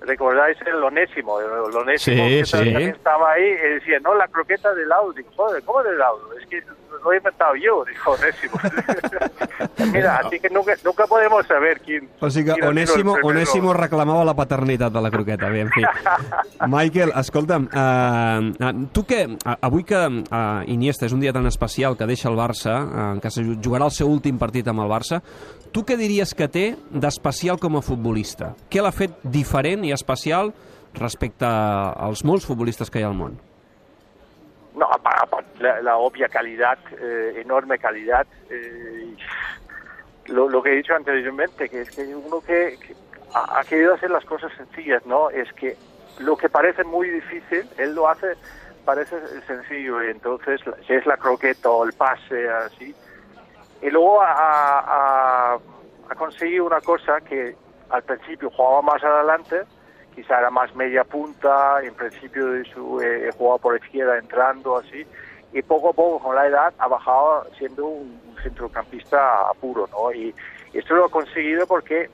recordáis 0.00 0.56
el 0.66 0.82
onésimo, 0.82 1.40
el 1.40 1.76
onésimo 1.76 2.24
sí, 2.24 2.38
que 2.38 2.44
sí. 2.44 2.52
también 2.52 2.90
estaba 2.90 3.32
ahí 3.32 3.44
y 3.44 3.74
decía, 3.74 4.00
no, 4.00 4.14
la 4.14 4.28
croqueta 4.28 4.74
del 4.74 4.88
laudo. 4.88 5.14
Joder, 5.36 5.62
¿cómo 5.64 5.82
del 5.82 5.98
laudo? 5.98 6.32
Es 6.38 6.46
que 6.46 6.62
lo 7.02 7.12
he 7.12 7.16
inventado 7.16 7.54
yo, 7.56 7.84
dijo 7.84 8.10
Onésimo. 8.12 8.56
Mira, 9.92 10.16
así 10.24 10.38
que 10.38 10.50
nunca, 10.50 10.72
nunca 10.84 11.06
podemos 11.06 11.46
saber 11.46 11.80
quién... 11.80 12.08
O 12.20 12.30
sigui 12.30 12.52
que 12.54 12.66
Onésimo, 12.66 13.16
Onésimo 13.22 13.72
reclamava 13.72 14.24
la 14.24 14.34
paternitat 14.34 14.92
de 14.92 15.00
la 15.00 15.10
croqueta, 15.10 15.48
bé, 15.48 15.60
en 15.62 15.70
fi. 15.70 15.84
Michael, 16.68 17.12
escolta'm, 17.16 17.68
uh, 17.72 18.86
tu 18.92 19.04
que, 19.06 19.26
uh, 19.26 19.56
avui 19.60 19.84
que 19.84 20.00
uh, 20.06 20.62
Iniesta 20.70 21.08
és 21.08 21.16
un 21.16 21.20
dia 21.20 21.32
tan 21.32 21.46
especial 21.48 21.96
que 21.96 22.08
deixa 22.08 22.28
el 22.30 22.38
Barça, 22.38 22.76
uh, 22.84 23.20
que 23.20 23.32
jugarà 23.32 23.88
el 23.88 23.94
seu 23.96 24.10
últim 24.10 24.38
partit 24.38 24.68
amb 24.68 24.84
el 24.84 24.90
Barça, 24.90 25.20
tu 25.72 25.84
què 25.86 25.96
diries 25.98 26.34
que 26.34 26.48
té 26.50 26.66
d'especial 26.90 27.60
com 27.60 27.78
a 27.78 27.84
futbolista? 27.84 28.54
Què 28.70 28.82
l'ha 28.82 28.94
fet 28.94 29.22
diferent 29.22 29.86
i 29.86 29.94
especial 29.96 30.52
respecte 30.98 31.46
als 31.46 32.24
molts 32.26 32.48
futbolistes 32.48 32.90
que 32.90 33.00
hi 33.00 33.06
ha 33.06 33.12
al 33.12 33.18
món? 33.18 33.38
No, 34.80 34.88
la, 35.58 35.82
la 35.82 35.96
obvia 35.98 36.26
calidad, 36.30 36.78
eh, 36.98 37.34
enorme 37.36 37.78
calidad. 37.78 38.26
Eh, 38.48 39.14
lo, 40.28 40.48
lo, 40.48 40.62
que 40.62 40.72
he 40.72 40.76
dicho 40.76 40.94
anteriormente, 40.94 41.68
que 41.68 41.82
es 41.82 41.90
que 41.90 42.02
uno 42.14 42.40
que, 42.40 42.78
ha, 43.34 43.62
querido 43.64 43.92
hacer 43.92 44.10
las 44.10 44.24
cosas 44.24 44.50
sencillas, 44.56 45.04
¿no? 45.04 45.28
Es 45.28 45.52
que 45.52 45.76
lo 46.18 46.34
que 46.34 46.48
parece 46.48 46.82
muy 46.84 47.10
difícil, 47.10 47.68
él 47.76 47.94
lo 47.94 48.08
hace, 48.08 48.38
parece 48.86 49.16
sencillo, 49.46 50.02
y 50.02 50.12
entonces, 50.12 50.62
si 50.86 50.94
es 50.94 51.04
la 51.04 51.18
croqueta 51.18 51.68
o 51.68 51.84
el 51.84 51.92
pase, 51.92 52.48
así, 52.48 52.94
y 53.82 53.90
luego 53.90 54.22
ha 54.22 55.58
conseguido 56.16 56.64
una 56.64 56.80
cosa 56.80 57.20
que 57.20 57.54
al 57.90 58.02
principio 58.02 58.50
jugaba 58.50 58.80
más 58.80 59.04
adelante, 59.04 59.64
quizá 60.14 60.38
era 60.38 60.50
más 60.50 60.74
media 60.74 61.04
punta, 61.04 61.80
en 61.82 61.94
principio 61.94 62.46
de 62.48 62.64
su, 62.64 63.00
eh, 63.00 63.30
jugaba 63.36 63.58
por 63.58 63.76
izquierda 63.76 64.18
entrando 64.18 64.76
así, 64.78 65.06
y 65.52 65.62
poco 65.62 65.90
a 65.90 65.92
poco 65.92 66.18
con 66.20 66.34
la 66.36 66.46
edad 66.46 66.72
ha 66.78 66.88
bajado 66.88 67.46
siendo 67.58 67.86
un, 67.86 68.20
un 68.28 68.36
centrocampista 68.42 69.50
puro, 69.60 69.88
¿no? 69.90 70.12
Y, 70.12 70.34
y, 70.72 70.78
esto 70.78 70.94
lo 70.94 71.06
ha 71.06 71.10
conseguido 71.10 71.66
porque 71.66 72.08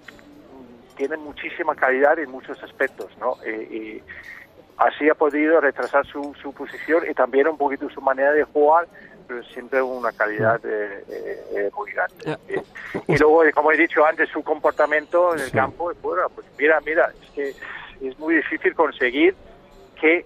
tiene 0.96 1.16
muchísima 1.16 1.74
calidad 1.74 2.18
en 2.18 2.30
muchos 2.30 2.62
aspectos, 2.62 3.10
¿no? 3.18 3.36
Y, 3.46 3.76
y 3.76 4.02
así 4.78 5.08
ha 5.08 5.14
podido 5.14 5.60
retrasar 5.60 6.06
su, 6.06 6.34
su 6.40 6.52
posición 6.52 7.04
y 7.08 7.14
también 7.14 7.48
un 7.48 7.56
poquito 7.56 7.88
su 7.90 8.00
manera 8.00 8.32
de 8.32 8.44
jugar, 8.44 8.86
pero 9.26 9.42
siempre 9.44 9.82
una 9.82 10.12
calidad 10.12 10.60
eh, 10.64 11.04
eh, 11.54 11.70
muy 11.76 11.92
grande. 11.92 12.38
Eh, 12.48 12.62
y 13.08 13.16
luego, 13.18 13.42
como 13.54 13.72
he 13.72 13.76
dicho 13.76 14.04
antes, 14.04 14.28
su 14.30 14.42
comportamiento 14.42 15.34
en 15.34 15.40
el 15.40 15.50
campo, 15.50 15.92
bueno, 16.02 16.28
pues 16.34 16.46
mira, 16.58 16.80
mira, 16.84 17.12
es 17.22 17.30
que 17.30 17.54
es 18.00 18.18
muy 18.18 18.36
difícil 18.36 18.74
conseguir 18.74 19.34
que 20.00 20.24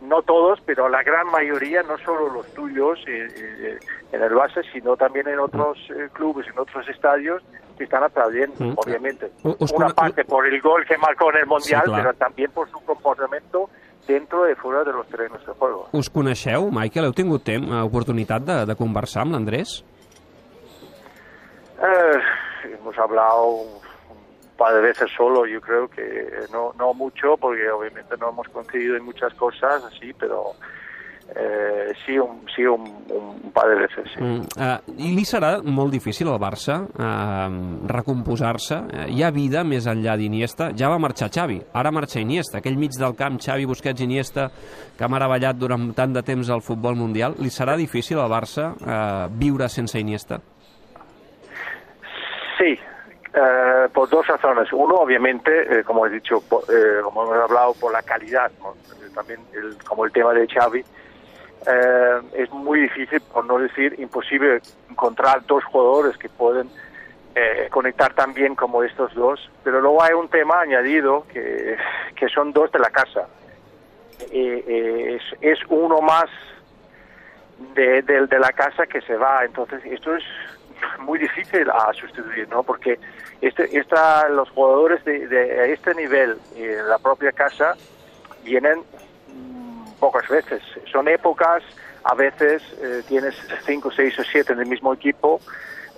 no 0.00 0.22
todos, 0.22 0.60
pero 0.64 0.88
la 0.88 1.02
gran 1.02 1.26
mayoría, 1.26 1.82
no 1.82 1.98
solo 1.98 2.32
los 2.32 2.46
tuyos 2.54 2.98
eh, 3.06 3.26
eh, 3.36 3.78
en 4.12 4.22
el 4.22 4.34
base, 4.34 4.62
sino 4.72 4.96
también 4.96 5.28
en 5.28 5.40
otros 5.40 5.78
eh, 5.90 6.08
clubes, 6.12 6.46
en 6.46 6.58
otros 6.58 6.88
estadios, 6.88 7.42
que 7.76 7.84
están 7.84 8.02
aplaudiendo, 8.02 8.64
mm. 8.64 8.74
obviamente. 8.76 9.30
Us 9.42 9.72
Una 9.72 9.88
parte 9.88 10.24
por 10.24 10.46
el 10.46 10.60
gol 10.60 10.84
que 10.86 10.96
marcó 10.98 11.30
en 11.30 11.38
el 11.38 11.46
Mundial, 11.46 11.82
sí, 11.86 11.92
pero 11.94 12.12
también 12.14 12.50
por 12.52 12.70
su 12.70 12.80
comportamiento 12.84 13.70
dentro 14.06 14.48
i 14.48 14.54
fora 14.54 14.82
de 14.84 14.92
los 14.92 15.06
terrenos 15.08 15.44
de 15.46 15.52
juego. 15.52 15.88
Us 15.92 16.08
coneixeu, 16.08 16.70
Michael? 16.72 17.10
Heu 17.10 17.14
tingut 17.14 17.44
temps, 17.44 17.68
oportunitat 17.84 18.42
de, 18.42 18.56
de 18.66 18.74
conversar 18.74 19.26
amb 19.26 19.36
l'Andrés? 19.36 19.82
Eh, 21.78 22.18
hemos 22.72 22.96
hablado 22.98 23.78
par 24.58 24.74
de 24.74 24.80
veces 24.82 25.10
solo, 25.16 25.46
yo 25.46 25.60
creo 25.60 25.88
que 25.88 26.30
no, 26.52 26.74
no 26.78 26.92
mucho, 26.92 27.36
porque 27.38 27.70
obviamente 27.70 28.16
no 28.20 28.30
hemos 28.30 28.48
coincidido 28.48 28.96
en 28.96 29.04
muchas 29.04 29.32
cosas, 29.34 29.82
así, 29.84 30.12
pero 30.12 30.52
eh, 31.34 31.92
sí, 32.04 32.18
un, 32.18 32.42
sí 32.54 32.66
un, 32.66 32.82
un 33.08 33.52
par 33.52 33.68
de 33.68 33.76
veces, 33.76 34.04
sí. 34.14 34.22
Mm, 34.22 34.40
uh, 34.56 34.96
I 34.98 35.12
li 35.14 35.24
serà 35.28 35.58
molt 35.62 35.92
difícil 35.94 36.30
al 36.32 36.40
Barça 36.42 36.80
uh, 36.82 37.86
recomposar-se? 37.86 38.80
Uh, 38.80 39.06
hi 39.12 39.22
ha 39.22 39.30
vida 39.30 39.62
més 39.62 39.86
enllà 39.86 40.16
d'Iniesta? 40.18 40.72
Ja 40.76 40.90
va 40.90 40.98
marxar 40.98 41.30
Xavi, 41.30 41.60
ara 41.76 41.92
marxa 41.94 42.22
Iniesta. 42.24 42.58
Aquell 42.58 42.80
mig 42.80 42.96
del 42.98 43.14
camp, 43.14 43.38
Xavi, 43.44 43.68
Busquets, 43.68 44.02
Iniesta, 44.02 44.48
que 44.96 45.06
ha 45.06 45.12
meravellat 45.12 45.60
durant 45.60 45.90
tant 45.94 46.16
de 46.16 46.24
temps 46.24 46.50
al 46.50 46.64
futbol 46.64 46.98
mundial, 46.98 47.38
li 47.38 47.52
serà 47.52 47.76
difícil 47.78 48.18
al 48.18 48.32
Barça 48.32 48.72
uh, 48.74 49.26
viure 49.30 49.68
sense 49.70 50.00
Iniesta? 50.00 50.40
Sí, 52.58 52.72
Eh, 53.40 53.88
por 53.92 54.08
dos 54.08 54.26
razones. 54.26 54.72
Uno, 54.72 54.96
obviamente, 54.96 55.80
eh, 55.80 55.84
como 55.84 56.06
he 56.06 56.10
dicho, 56.10 56.40
por, 56.40 56.64
eh, 56.64 57.00
como 57.04 57.22
hemos 57.22 57.36
hablado, 57.36 57.72
por 57.74 57.92
la 57.92 58.02
calidad. 58.02 58.50
también 59.14 59.40
como 59.86 60.04
el 60.04 60.12
tema 60.12 60.32
de 60.32 60.46
Xavi, 60.48 60.84
es 62.34 62.50
muy 62.50 62.80
difícil, 62.80 63.20
por 63.20 63.44
no 63.44 63.58
decir 63.58 63.94
imposible, 63.98 64.60
encontrar 64.88 65.44
dos 65.46 65.64
jugadores 65.64 66.16
que 66.16 66.28
pueden 66.28 66.70
conectar 67.70 68.14
tan 68.14 68.32
bien 68.32 68.54
como 68.54 68.82
estos 68.82 69.12
dos. 69.14 69.50
Pero 69.64 69.80
luego 69.80 70.02
hay 70.02 70.14
un 70.14 70.28
tema 70.28 70.60
añadido 70.60 71.26
que, 71.32 71.76
que 72.16 72.28
son 72.28 72.52
dos 72.52 72.70
de 72.72 72.78
la 72.78 72.90
casa. 72.90 73.28
Es, 74.30 75.58
uno 75.68 76.00
más 76.00 76.26
de, 77.74 78.02
de 78.02 78.38
la 78.38 78.52
casa 78.52 78.86
que 78.86 79.00
se 79.02 79.16
va. 79.16 79.44
Entonces, 79.44 79.84
esto 79.84 80.14
es 80.16 80.24
muy 81.00 81.18
difícil 81.18 81.68
a 81.70 81.92
sustituir, 81.92 82.48
¿no? 82.48 82.62
Porque 82.62 82.98
este, 83.40 83.78
esta, 83.78 84.28
los 84.28 84.50
jugadores 84.50 85.04
de, 85.04 85.26
de 85.26 85.72
este 85.72 85.94
nivel 85.94 86.36
en 86.56 86.88
la 86.88 86.98
propia 86.98 87.32
casa 87.32 87.74
vienen 88.44 88.82
pocas 89.98 90.28
veces. 90.28 90.62
Son 90.90 91.08
épocas, 91.08 91.62
a 92.04 92.14
veces 92.14 92.62
eh, 92.80 93.02
tienes 93.06 93.34
cinco, 93.66 93.90
seis 93.90 94.18
o 94.18 94.24
siete 94.24 94.52
en 94.52 94.60
el 94.60 94.66
mismo 94.66 94.94
equipo, 94.94 95.40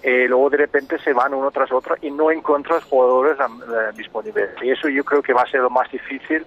eh, 0.03 0.27
luego 0.29 0.49
de 0.51 0.57
repente 0.57 0.99
se 0.99 1.13
van 1.13 1.35
uno 1.35 1.51
tras 1.51 1.71
otro 1.71 1.95
y 2.01 2.11
no 2.11 2.31
encuentras 2.31 2.85
jugadores 2.85 3.39
al, 3.39 3.95
mismo 3.95 4.23
nivel. 4.23 4.51
Y 4.63 4.71
eso 4.71 4.89
yo 4.89 5.05
creo 5.05 5.23
que 5.23 5.33
va 5.33 5.43
a 5.43 5.51
ser 5.51 5.61
lo 5.61 5.71
más 5.71 5.91
difícil 5.91 6.45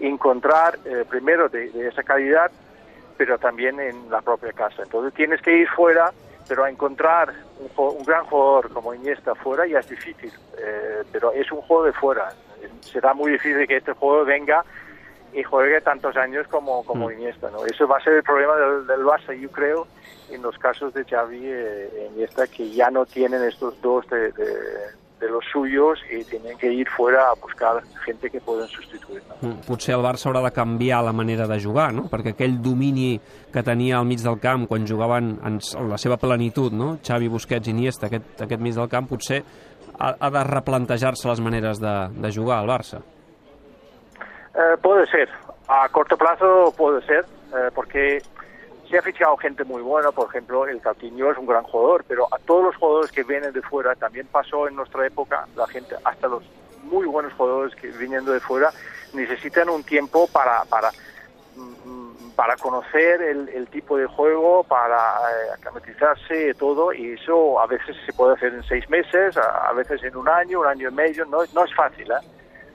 encontrar, 0.00 0.78
eh, 0.84 1.04
primero, 1.08 1.48
de, 1.48 1.70
de 1.70 1.88
esa 1.88 2.02
calidad, 2.02 2.50
pero 3.16 3.38
también 3.38 3.78
en 3.80 4.10
la 4.10 4.20
propia 4.20 4.52
casa. 4.52 4.82
Entonces 4.82 5.12
tienes 5.14 5.40
que 5.42 5.56
ir 5.56 5.68
fuera 5.68 6.12
pero 6.52 6.66
encontrar 6.66 7.32
un, 7.60 7.70
un, 7.96 8.04
gran 8.04 8.26
jugador 8.26 8.70
como 8.74 8.92
Iniesta 8.92 9.34
fuera 9.34 9.66
ya 9.66 9.78
es 9.78 9.88
difícil, 9.88 10.30
eh, 10.58 11.02
pero 11.10 11.32
es 11.32 11.50
un 11.50 11.62
juego 11.62 11.84
de 11.84 11.94
fuera. 11.94 12.30
Será 12.82 13.14
muy 13.14 13.32
difícil 13.32 13.66
que 13.66 13.78
este 13.78 13.94
juego 13.94 14.26
venga 14.26 14.62
y 15.32 15.42
juegue 15.42 15.80
tantos 15.80 16.14
años 16.14 16.46
como, 16.48 16.84
como 16.84 17.08
mm. 17.08 17.12
Iniesta. 17.12 17.48
¿no? 17.50 17.64
Eso 17.64 17.88
va 17.88 17.96
a 17.96 18.04
ser 18.04 18.12
el 18.12 18.22
problema 18.22 18.54
del, 18.56 18.86
del 18.86 19.00
Barça, 19.00 19.32
yo 19.32 19.50
creo, 19.50 19.86
en 20.28 20.42
los 20.42 20.58
casos 20.58 20.92
de 20.92 21.06
Xavi 21.06 21.42
e 21.42 22.10
Iniesta, 22.12 22.46
que 22.46 22.70
ya 22.70 22.90
no 22.90 23.06
tienen 23.06 23.42
estos 23.44 23.80
dos 23.80 24.06
de, 24.10 24.30
de, 24.32 24.50
de 25.22 25.28
los 25.30 25.44
suyos 25.52 26.02
i 26.10 26.24
tenen 26.26 26.58
que 26.58 26.72
ir 26.74 26.88
fuera 26.90 27.28
a 27.30 27.34
buscar 27.40 27.80
gente 28.04 28.28
que 28.28 28.40
poden 28.40 28.66
substituir. 28.66 29.22
No? 29.40 29.54
Potser 29.62 29.94
el 29.94 30.02
Barça 30.02 30.26
haurà 30.28 30.42
de 30.42 30.50
canviar 30.52 30.98
la 31.06 31.12
manera 31.14 31.46
de 31.46 31.60
jugar, 31.62 31.92
no? 31.94 32.08
perquè 32.10 32.34
aquell 32.34 32.58
domini 32.64 33.14
que 33.54 33.62
tenia 33.62 34.00
al 34.00 34.08
mig 34.10 34.24
del 34.24 34.40
camp 34.42 34.66
quan 34.66 34.88
jugaven 34.88 35.36
en 35.46 35.60
la 35.88 36.00
seva 36.02 36.18
plenitud, 36.18 36.74
no? 36.74 36.96
Xavi, 37.06 37.30
Busquets, 37.30 37.70
Iniesta, 37.70 38.10
aquest, 38.10 38.42
aquest 38.48 38.66
mig 38.66 38.74
del 38.74 38.90
camp, 38.90 39.06
potser 39.12 39.44
ha, 39.94 40.10
ha 40.18 40.30
de 40.34 40.44
replantejar-se 40.50 41.30
les 41.30 41.40
maneres 41.40 41.78
de, 41.78 41.94
de 42.18 42.34
jugar 42.34 42.58
al 42.58 42.72
Barça. 42.74 42.98
Eh, 44.52 44.76
puede 44.82 45.06
ser, 45.06 45.30
a 45.68 45.88
corto 45.88 46.16
plazo 46.16 46.74
puede 46.76 47.00
ser, 47.06 47.24
eh, 47.54 47.70
porque 47.74 48.18
se 48.92 48.98
ha 48.98 49.02
fichado 49.02 49.38
gente 49.38 49.64
muy 49.64 49.80
buena, 49.80 50.12
por 50.12 50.28
ejemplo, 50.28 50.66
el 50.66 50.82
Coutinho 50.82 51.32
es 51.32 51.38
un 51.38 51.46
gran 51.46 51.62
jugador, 51.62 52.04
pero 52.06 52.28
a 52.30 52.38
todos 52.40 52.62
los 52.66 52.76
jugadores 52.76 53.10
que 53.10 53.22
vienen 53.22 53.50
de 53.54 53.62
fuera, 53.62 53.94
también 53.94 54.26
pasó 54.26 54.68
en 54.68 54.76
nuestra 54.76 55.06
época, 55.06 55.46
la 55.56 55.66
gente, 55.66 55.96
hasta 56.04 56.28
los 56.28 56.42
muy 56.82 57.06
buenos 57.06 57.32
jugadores 57.32 57.74
que 57.74 57.88
viniendo 57.88 58.32
de 58.32 58.40
fuera, 58.40 58.70
necesitan 59.14 59.70
un 59.70 59.82
tiempo 59.82 60.28
para, 60.30 60.66
para, 60.66 60.90
mm, 61.56 62.32
para 62.36 62.54
conocer 62.56 63.22
el, 63.22 63.66
tipo 63.68 63.96
de 63.96 64.04
juego, 64.04 64.62
para 64.64 64.98
eh, 64.98 65.52
aclimatizarse, 65.54 66.52
todo, 66.52 66.92
y 66.92 67.12
eso 67.12 67.58
a 67.60 67.66
veces 67.66 67.96
se 68.04 68.12
puede 68.12 68.34
hacer 68.34 68.52
en 68.52 68.62
seis 68.64 68.86
meses, 68.90 69.38
a, 69.38 69.70
a 69.70 69.72
veces 69.72 70.04
en 70.04 70.14
un 70.18 70.28
año, 70.28 70.60
un 70.60 70.66
año 70.66 70.90
y 70.90 70.92
medio, 70.92 71.24
no, 71.24 71.38
no 71.54 71.64
es 71.64 71.74
fácil, 71.74 72.10
¿eh? 72.10 72.26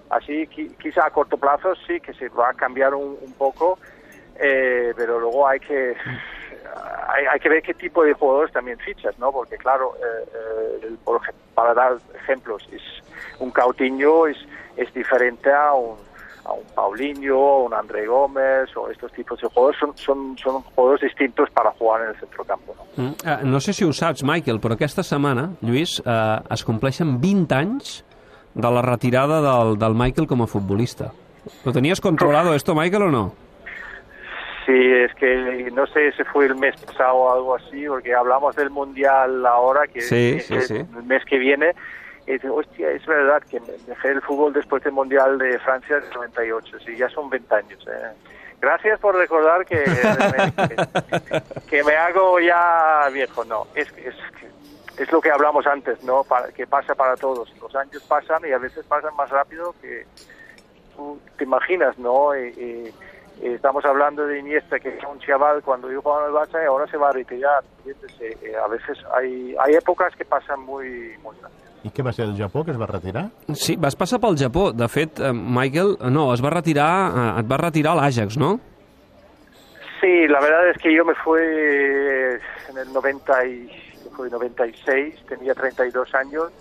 Así, 0.09 0.47
quizá 0.47 1.05
a 1.05 1.12
corto 1.12 1.38
plazo 1.38 1.75
sí 1.86 2.00
que 2.00 2.13
se 2.15 2.29
va 2.29 2.50
a 2.50 2.53
cambiar 2.55 2.95
un, 2.95 3.19
un 3.21 3.33
poco, 3.33 3.77
eh, 4.39 4.94
pero 4.96 5.20
luego 5.20 5.48
hay 5.48 5.60
que 5.60 5.96
hay, 7.08 7.25
hay, 7.25 7.39
que 7.39 7.50
ver 7.50 7.62
qué 7.63 7.74
tipo 7.74 8.03
de 8.03 8.13
jugadores 8.13 8.53
también 8.53 8.77
fichas, 8.79 9.17
¿no? 9.20 9.32
Porque 9.32 9.58
claro, 9.58 9.94
eh, 9.98 10.29
eh, 10.84 10.96
por, 11.03 11.22
para 11.53 11.74
dar 11.74 11.98
ejemplos, 12.15 12.67
es, 12.72 12.82
un 13.39 13.51
Coutinho 13.51 14.27
es, 14.27 14.38
es 14.75 14.94
diferente 14.94 15.51
a 15.51 15.74
un, 15.74 15.98
a 16.46 16.53
un 16.53 16.63
Paulinho, 16.75 17.63
un 17.65 17.74
André 17.74 18.08
Gómez 18.08 18.75
o 18.75 18.89
estos 18.89 19.12
tipos 19.12 19.39
de 19.41 19.48
jugadors 19.48 19.79
són, 19.79 19.94
són, 20.00 20.27
són 20.39 20.62
jugadors 20.75 21.03
distintos 21.03 21.50
para 21.56 21.72
jugar 21.79 22.03
en 22.03 22.13
el 22.13 22.20
centrocampo. 22.20 22.75
No? 22.75 22.86
Mm, 22.96 23.15
uh, 23.24 23.39
no 23.48 23.60
sé 23.60 23.74
si 23.74 23.86
ho 23.86 23.94
saps, 23.94 24.24
Michael, 24.24 24.62
però 24.63 24.77
aquesta 24.77 25.03
setmana, 25.03 25.50
Lluís, 25.62 26.00
uh, 26.06 26.44
es 26.53 26.63
compleixen 26.67 27.17
20 27.24 27.58
anys 27.58 27.98
de 28.58 28.70
la 28.74 28.82
retirada 28.82 29.41
del, 29.44 29.77
del 29.77 29.98
Michael 29.98 30.27
com 30.27 30.41
a 30.44 30.48
futbolista. 30.48 31.12
¿Lo 31.63 31.72
tenías 31.72 32.01
controlado 32.01 32.53
esto, 32.53 32.75
Michael, 32.75 33.03
o 33.03 33.12
no? 33.12 33.47
Sí, 34.67 34.74
es 34.74 35.15
que 35.15 35.71
no 35.71 35.88
sé 35.88 36.12
si 36.12 36.25
fue 36.25 36.45
el 36.45 36.55
mes 36.55 36.75
pasado 36.81 37.15
o 37.15 37.33
algo 37.33 37.55
así, 37.55 37.88
porque 37.88 38.13
hablamos 38.13 38.53
del 38.57 38.69
Mundial 38.69 39.45
ahora, 39.45 39.88
que 39.88 40.01
sí, 40.01 40.36
es 40.39 40.47
sí, 40.47 40.55
el, 40.55 40.62
sí. 40.62 40.86
mes 41.05 41.24
que 41.24 41.38
viene. 41.38 41.74
Y 42.27 42.33
dice, 42.33 42.50
hostia, 42.50 42.91
es 42.91 43.05
verdad 43.05 43.41
que 43.50 43.62
dejé 43.88 44.09
el 44.09 44.21
fútbol 44.21 44.51
después 44.51 44.83
del 44.83 44.91
Mundial 44.91 45.38
de 45.38 45.57
Francia 45.59 46.01
del 46.01 46.09
98, 46.09 46.79
sí, 46.86 46.97
ya 46.97 47.07
son 47.07 47.29
20 47.29 47.55
años. 47.55 47.88
¿eh? 47.88 48.12
Gracias 48.59 49.00
por 49.00 49.15
recordar 49.15 49.65
que, 49.65 49.86
que, 49.86 51.41
que, 51.69 51.83
me 51.86 51.95
hago 51.95 52.38
ya 52.41 53.07
viejo. 53.13 53.45
No, 53.45 53.67
es, 53.74 53.88
es, 53.97 54.15
es 55.00 55.12
lo 55.13 55.21
que 55.21 55.31
hablamos 55.31 55.65
antes, 55.65 56.03
¿no? 56.03 56.25
Para, 56.25 56.50
que 56.51 56.67
pasa 56.67 56.93
para 56.93 57.15
todos. 57.15 57.53
Los 57.62 57.74
años 57.74 58.03
pasan 58.03 58.45
y 58.45 58.51
a 58.51 58.57
veces 58.57 58.86
pasan 58.86 59.15
más 59.15 59.29
rápido 59.29 59.74
que 59.81 60.05
tú 60.93 61.21
te 61.38 61.45
imaginas, 61.45 61.97
¿no? 61.97 62.36
Y, 62.36 62.50
y, 62.50 62.93
estamos 63.41 63.86
hablando 63.86 64.25
de 64.25 64.39
Iniesta, 64.39 64.79
que 64.79 64.89
era 64.89 65.08
un 65.08 65.20
chaval 65.20 65.62
cuando 65.63 65.91
yo 65.91 66.01
jugaba 66.01 66.27
en 66.27 66.27
el 66.29 66.36
Barça 66.36 66.63
y 66.63 66.65
ahora 66.65 66.88
se 66.88 66.98
va 66.98 67.10
a 67.10 67.13
retirar. 67.13 67.63
Eh, 67.86 68.56
a 68.56 68.67
veces 68.67 68.98
hay, 69.15 69.56
hay 69.60 69.75
épocas 69.75 70.15
que 70.15 70.25
pasan 70.25 70.62
muy, 70.62 71.15
muy 71.24 71.36
rápido. 71.41 71.67
I 71.86 71.91
què 71.94 72.03
va 72.03 72.12
ser 72.12 72.25
el 72.25 72.36
Japó, 72.36 72.63
que 72.65 72.74
es 72.74 72.79
va 72.79 72.88
retirar? 72.89 73.27
Sí, 73.53 73.75
vas 73.77 73.96
passar 73.96 74.20
pel 74.20 74.38
Japó. 74.39 74.72
De 74.74 74.88
fet, 74.89 75.20
eh, 75.20 75.32
Michael, 75.34 75.98
no, 76.12 76.32
es 76.34 76.44
va 76.44 76.51
retirar, 76.51 76.89
eh, 77.12 77.27
et 77.41 77.51
va 77.51 77.60
retirar 77.62 77.96
l'Ajax, 78.00 78.38
no? 78.41 78.58
Sí, 80.01 80.27
la 80.27 80.39
verdad 80.41 80.70
es 80.70 80.77
que 80.82 80.94
yo 80.94 81.06
me 81.06 81.15
fui 81.15 81.41
en 81.41 82.77
el 82.77 82.91
90 82.94 83.46
y, 83.46 83.70
fue 84.15 84.29
96, 84.29 85.25
tenía 85.27 85.53
32 85.53 86.13
años. 86.15 86.51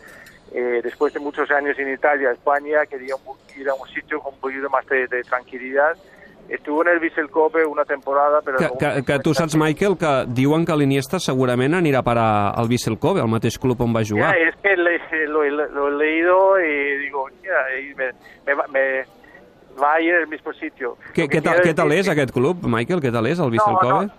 Eh, 0.53 0.81
después 0.83 1.13
de 1.13 1.21
muchos 1.21 1.51
años 1.51 1.79
en 1.79 1.93
Italia, 1.93 2.31
España, 2.31 2.87
quería 2.87 3.15
ir 3.57 3.69
a 3.69 3.75
un 3.75 3.89
sitio 3.89 4.21
con 4.21 4.35
un 4.35 4.41
poquito 4.41 4.71
más 4.71 4.87
de, 4.87 5.07
de 5.09 5.23
tranquilidad. 5.23 5.97
Estuvo 6.49 6.83
en 6.83 6.89
el 6.89 7.01
Vissel 7.01 7.29
Kobe 7.29 7.65
una 7.67 7.85
temporada, 7.85 8.41
però... 8.41 8.59
Que, 8.59 8.71
que, 8.79 9.03
que 9.05 9.19
tu 9.19 9.35
saps, 9.35 9.57
Michael, 9.57 9.97
que 9.99 10.13
diuen 10.31 10.65
que 10.67 10.77
l'Iniesta 10.79 11.19
segurament 11.19 11.75
anirà 11.75 12.05
a 12.05 12.07
parar 12.07 12.29
al 12.55 12.69
Vissel 12.71 12.99
Kobe, 13.03 13.21
el 13.25 13.31
mateix 13.33 13.59
club 13.59 13.83
on 13.83 13.97
va 13.97 14.05
jugar. 14.07 14.31
Ja, 14.31 14.49
es 14.49 14.57
que 14.63 14.77
le, 14.77 15.01
lo, 15.27 15.43
lo, 15.45 15.89
he 15.89 15.97
leído 15.97 16.39
y 16.61 16.99
digo, 17.03 17.27
ya, 17.43 17.65
y 17.81 17.95
me, 17.95 18.13
me, 18.47 18.55
me, 18.71 18.85
va 19.81 19.95
a 19.95 20.01
ir 20.01 20.15
al 20.15 20.29
mismo 20.29 20.53
sitio. 20.53 20.97
¿Qué, 21.13 21.29
qué, 21.29 21.43
tal, 21.43 21.61
¿qué 21.63 21.75
tal 21.75 21.91
es 21.93 22.09
aquest 22.09 22.31
club, 22.31 22.59
Michael? 22.63 23.01
¿Qué 23.01 23.11
tal 23.11 23.27
es 23.27 23.39
el 23.39 23.51
Vissel 23.51 23.75
no, 23.75 23.79
Kobe? 23.81 24.07
No, 24.07 24.13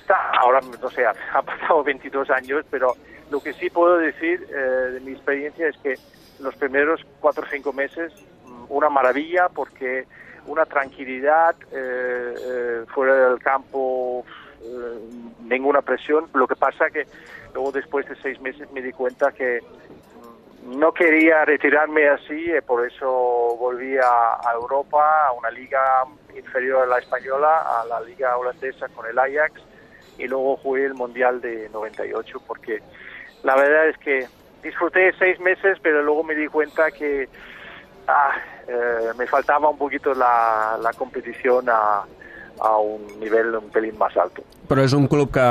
está, 0.00 0.30
ahora, 0.38 0.60
no 0.60 0.90
sé, 0.90 1.06
ha 1.06 1.42
pasado 1.42 1.82
22 1.82 2.28
años, 2.30 2.64
pero 2.70 2.94
lo 3.30 3.40
que 3.40 3.52
sí 3.54 3.70
puedo 3.70 3.96
decir 3.96 4.46
eh, 4.50 4.92
de 4.92 5.00
mi 5.00 5.12
experiencia 5.12 5.68
es 5.68 5.76
que 5.78 5.94
los 6.40 6.54
primeros 6.56 7.00
cuatro 7.20 7.44
o 7.44 7.50
cinco 7.50 7.72
meses, 7.72 8.12
una 8.68 8.88
maravilla, 8.88 9.48
porque 9.54 10.04
una 10.50 10.66
tranquilidad 10.66 11.54
eh, 11.72 12.34
eh, 12.36 12.84
fuera 12.92 13.30
del 13.30 13.38
campo, 13.38 14.24
eh, 14.62 14.98
ninguna 15.44 15.80
presión. 15.80 16.26
Lo 16.34 16.48
que 16.48 16.56
pasa 16.56 16.90
que 16.90 17.06
luego 17.54 17.70
después 17.70 18.08
de 18.08 18.16
seis 18.16 18.40
meses 18.40 18.70
me 18.72 18.82
di 18.82 18.92
cuenta 18.92 19.30
que 19.30 19.60
no 20.64 20.92
quería 20.92 21.44
retirarme 21.44 22.08
así, 22.08 22.50
por 22.66 22.84
eso 22.86 23.06
volví 23.58 23.96
a, 23.96 24.34
a, 24.44 24.52
Europa, 24.54 25.28
a 25.28 25.32
una 25.32 25.50
liga 25.50 25.80
inferior 26.36 26.82
a 26.82 26.86
la 26.86 26.98
española, 26.98 27.80
a 27.80 27.84
la 27.86 28.00
liga 28.00 28.36
holandesa 28.36 28.88
con 28.88 29.06
el 29.06 29.18
Ajax, 29.18 29.62
y 30.18 30.26
luego 30.26 30.56
jugué 30.56 30.84
el 30.84 30.94
Mundial 30.94 31.40
de 31.40 31.68
98, 31.70 32.42
porque 32.46 32.80
la 33.42 33.54
verdad 33.56 33.88
es 33.88 33.98
que 33.98 34.26
disfruté 34.62 35.12
seis 35.18 35.40
meses, 35.40 35.78
pero 35.80 36.02
luego 36.02 36.24
me 36.24 36.34
di 36.34 36.46
cuenta 36.48 36.90
que 36.90 37.28
ah, 38.06 38.32
eh, 38.68 39.12
me 39.18 39.26
faltaba 39.26 39.68
un 39.68 39.78
poquito 39.78 40.14
la, 40.14 40.78
la 40.80 40.92
competición 40.92 41.68
a, 41.68 42.04
a 42.60 42.76
un 42.78 43.06
nivell 43.20 43.56
un 43.56 43.70
pelín 43.72 43.96
més 43.98 44.16
alto. 44.20 44.44
Però 44.70 44.84
és 44.84 44.92
un 44.94 45.08
club 45.10 45.32
que, 45.34 45.46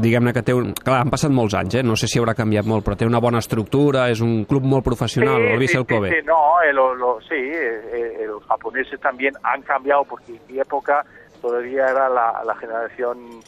diguem-ne, 0.00 0.32
que 0.32 0.44
té... 0.46 0.54
Un... 0.56 0.70
Clar, 0.78 1.02
han 1.02 1.10
passat 1.12 1.32
molts 1.34 1.56
anys, 1.58 1.76
eh? 1.80 1.82
no 1.84 1.96
sé 1.98 2.08
si 2.08 2.20
haurà 2.20 2.36
canviat 2.38 2.68
molt, 2.68 2.86
però 2.86 2.96
té 2.96 3.08
una 3.08 3.20
bona 3.20 3.42
estructura, 3.42 4.06
és 4.12 4.22
un 4.24 4.46
club 4.48 4.64
molt 4.64 4.86
professional, 4.86 5.42
sí, 5.42 5.50
el 5.52 5.60
Vissel 5.60 5.84
sí, 5.84 5.88
Kobe. 5.90 6.12
Sí, 6.14 6.22
no, 6.28 6.38
eh, 6.62 6.72
lo, 6.72 6.94
lo, 6.94 7.16
sí, 7.26 7.40
eh, 7.40 8.24
los 8.26 8.44
japoneses 8.46 9.00
también 9.00 9.34
han 9.42 9.62
cambiado, 9.62 10.04
porque 10.04 10.32
en 10.32 10.40
mi 10.48 10.60
época 10.60 11.04
todavía 11.42 11.90
era 11.90 12.08
la, 12.08 12.42
la 12.46 12.54
generación 12.56 13.42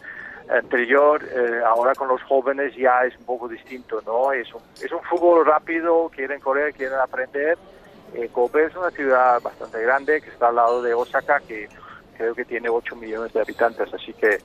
anterior, 0.50 1.22
eh, 1.24 1.62
ahora 1.64 1.94
con 1.94 2.08
los 2.08 2.22
jóvenes 2.24 2.74
ya 2.76 3.04
es 3.06 3.16
un 3.18 3.24
poco 3.24 3.48
distinto, 3.48 4.02
¿no? 4.04 4.32
Es 4.32 4.52
un, 4.52 4.60
es 4.82 4.92
un 4.92 5.00
fútbol 5.02 5.46
rápido, 5.46 6.10
quieren 6.14 6.40
correr, 6.40 6.74
quieren 6.74 6.98
aprender. 6.98 7.56
Eh, 8.14 8.28
Kobe 8.32 8.66
es 8.66 8.76
una 8.76 8.90
ciudad 8.90 9.42
bastante 9.42 9.82
grande 9.82 10.20
que 10.20 10.30
está 10.30 10.48
al 10.48 10.56
lado 10.56 10.82
de 10.82 10.94
Osaka, 10.94 11.40
que 11.40 11.68
creo 12.16 12.34
que 12.34 12.44
tiene 12.44 12.68
8 12.68 12.96
millones 12.96 13.32
de 13.32 13.40
habitantes, 13.40 13.92
así 13.92 14.12
que 14.12 14.38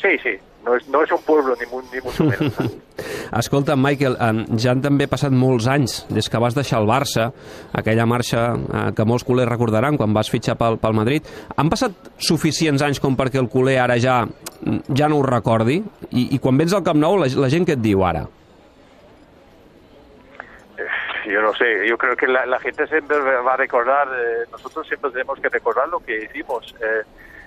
sí, 0.00 0.16
sí, 0.22 0.38
no 0.64 0.76
és, 0.76 0.86
no 0.90 1.02
és 1.02 1.10
un 1.10 1.22
pueblo 1.26 1.56
ni, 1.58 1.66
ni 1.66 2.00
mucho 2.04 2.24
menos. 2.24 2.54
Escolta, 3.38 3.76
Michael, 3.76 4.16
eh, 4.20 4.44
ja 4.58 4.72
han 4.72 4.82
també 4.84 5.08
passat 5.10 5.34
molts 5.34 5.66
anys 5.70 6.00
des 6.14 6.30
que 6.30 6.40
vas 6.42 6.54
deixar 6.54 6.80
el 6.82 6.88
Barça, 6.88 7.28
aquella 7.72 8.06
marxa 8.06 8.44
eh, 8.54 8.86
que 8.94 9.06
molts 9.08 9.26
culers 9.26 9.50
recordaran 9.50 9.98
quan 9.98 10.14
vas 10.14 10.30
fitxar 10.30 10.56
pel, 10.60 10.78
pel 10.78 10.96
Madrid. 10.96 11.26
Han 11.56 11.70
passat 11.72 12.12
suficients 12.22 12.86
anys 12.86 13.02
com 13.02 13.18
perquè 13.18 13.42
el 13.42 13.50
culer 13.50 13.80
ara 13.82 13.98
ja 13.98 14.22
ja 14.94 15.08
no 15.08 15.20
ho 15.20 15.22
recordi? 15.26 15.78
I, 16.10 16.28
i 16.34 16.38
quan 16.42 16.58
vens 16.58 16.74
al 16.74 16.84
Camp 16.86 16.98
Nou, 16.98 17.18
la, 17.20 17.28
la 17.38 17.50
gent 17.52 17.66
què 17.66 17.76
et 17.78 17.82
diu 17.82 18.02
ara? 18.06 18.26
Yo 21.30 21.42
no 21.42 21.52
sé, 21.54 21.86
yo 21.86 21.98
creo 21.98 22.16
que 22.16 22.26
la, 22.26 22.46
la 22.46 22.58
gente 22.60 22.86
siempre 22.86 23.18
va 23.18 23.54
a 23.54 23.56
recordar, 23.56 24.08
eh, 24.14 24.44
nosotros 24.50 24.86
siempre 24.86 25.10
tenemos 25.10 25.38
que 25.40 25.48
recordar 25.48 25.88
lo 25.88 26.00
que 26.00 26.24
hicimos. 26.24 26.74
Eh, 26.80 27.02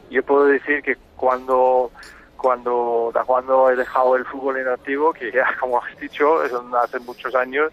yo 0.09 0.23
puedo 0.23 0.45
decir 0.45 0.81
que 0.83 0.97
cuando 1.15 1.91
cuando 2.37 3.11
cuando 3.25 3.69
he 3.69 3.75
dejado 3.75 4.15
el 4.15 4.25
fútbol 4.25 4.57
en 4.57 4.67
activo, 4.67 5.13
que 5.13 5.31
ya 5.31 5.55
como 5.59 5.81
has 5.81 5.97
dicho, 5.99 6.43
es 6.43 6.51
hace 6.81 6.99
muchos 6.99 7.33
años, 7.35 7.71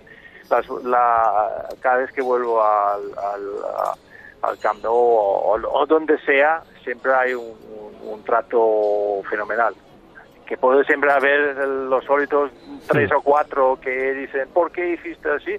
la, 0.85 1.67
cada 1.81 1.99
vez 1.99 2.13
que 2.13 2.23
vuelvo 2.23 2.63
al, 2.63 3.03
al, 3.19 3.65
a- 3.77 3.95
al 4.49 4.59
Camp 4.61 4.83
Nou 4.85 4.95
o, 4.95 5.87
donde 5.87 6.17
sea, 6.21 6.63
siempre 6.85 7.13
hay 7.13 7.35
un, 7.35 7.45
un- 7.45 8.09
un 8.13 8.25
trato 8.25 9.21
fenomenal 9.29 9.75
que 10.47 10.57
puede 10.57 10.83
siempre 10.85 11.13
haber 11.13 11.57
los 11.59 12.03
sólidos 12.05 12.51
tres 12.87 13.11
o 13.13 13.21
cuatro 13.21 13.79
que 13.83 14.15
dicen, 14.15 14.49
¿por 14.55 14.71
qué 14.71 14.91
hiciste 14.95 15.29
así? 15.31 15.57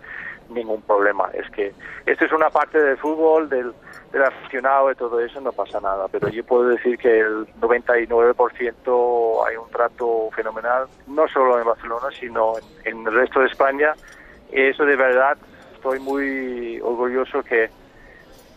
Ningún 0.49 0.81
problema. 0.81 1.29
Es 1.33 1.49
que 1.51 1.73
esto 2.05 2.25
es 2.25 2.31
una 2.31 2.49
parte 2.49 2.81
del 2.81 2.97
fútbol, 2.97 3.49
del, 3.49 3.71
del 4.11 4.23
aficionado 4.23 4.91
y 4.91 4.95
todo 4.95 5.19
eso, 5.19 5.39
no 5.41 5.51
pasa 5.51 5.79
nada. 5.79 6.07
Pero 6.07 6.29
yo 6.29 6.43
puedo 6.43 6.69
decir 6.69 6.97
que 6.97 7.19
el 7.19 7.47
99% 7.59 9.47
hay 9.47 9.55
un 9.55 9.69
trato 9.69 10.29
fenomenal, 10.35 10.87
no 11.07 11.27
solo 11.27 11.59
en 11.59 11.65
Barcelona, 11.65 12.07
sino 12.19 12.53
en, 12.57 12.97
en 12.97 13.07
el 13.07 13.13
resto 13.13 13.41
de 13.41 13.47
España. 13.47 13.93
Y 14.51 14.61
eso 14.61 14.85
de 14.85 14.95
verdad 14.95 15.37
estoy 15.75 15.99
muy 15.99 16.79
orgulloso 16.81 17.43
que 17.43 17.69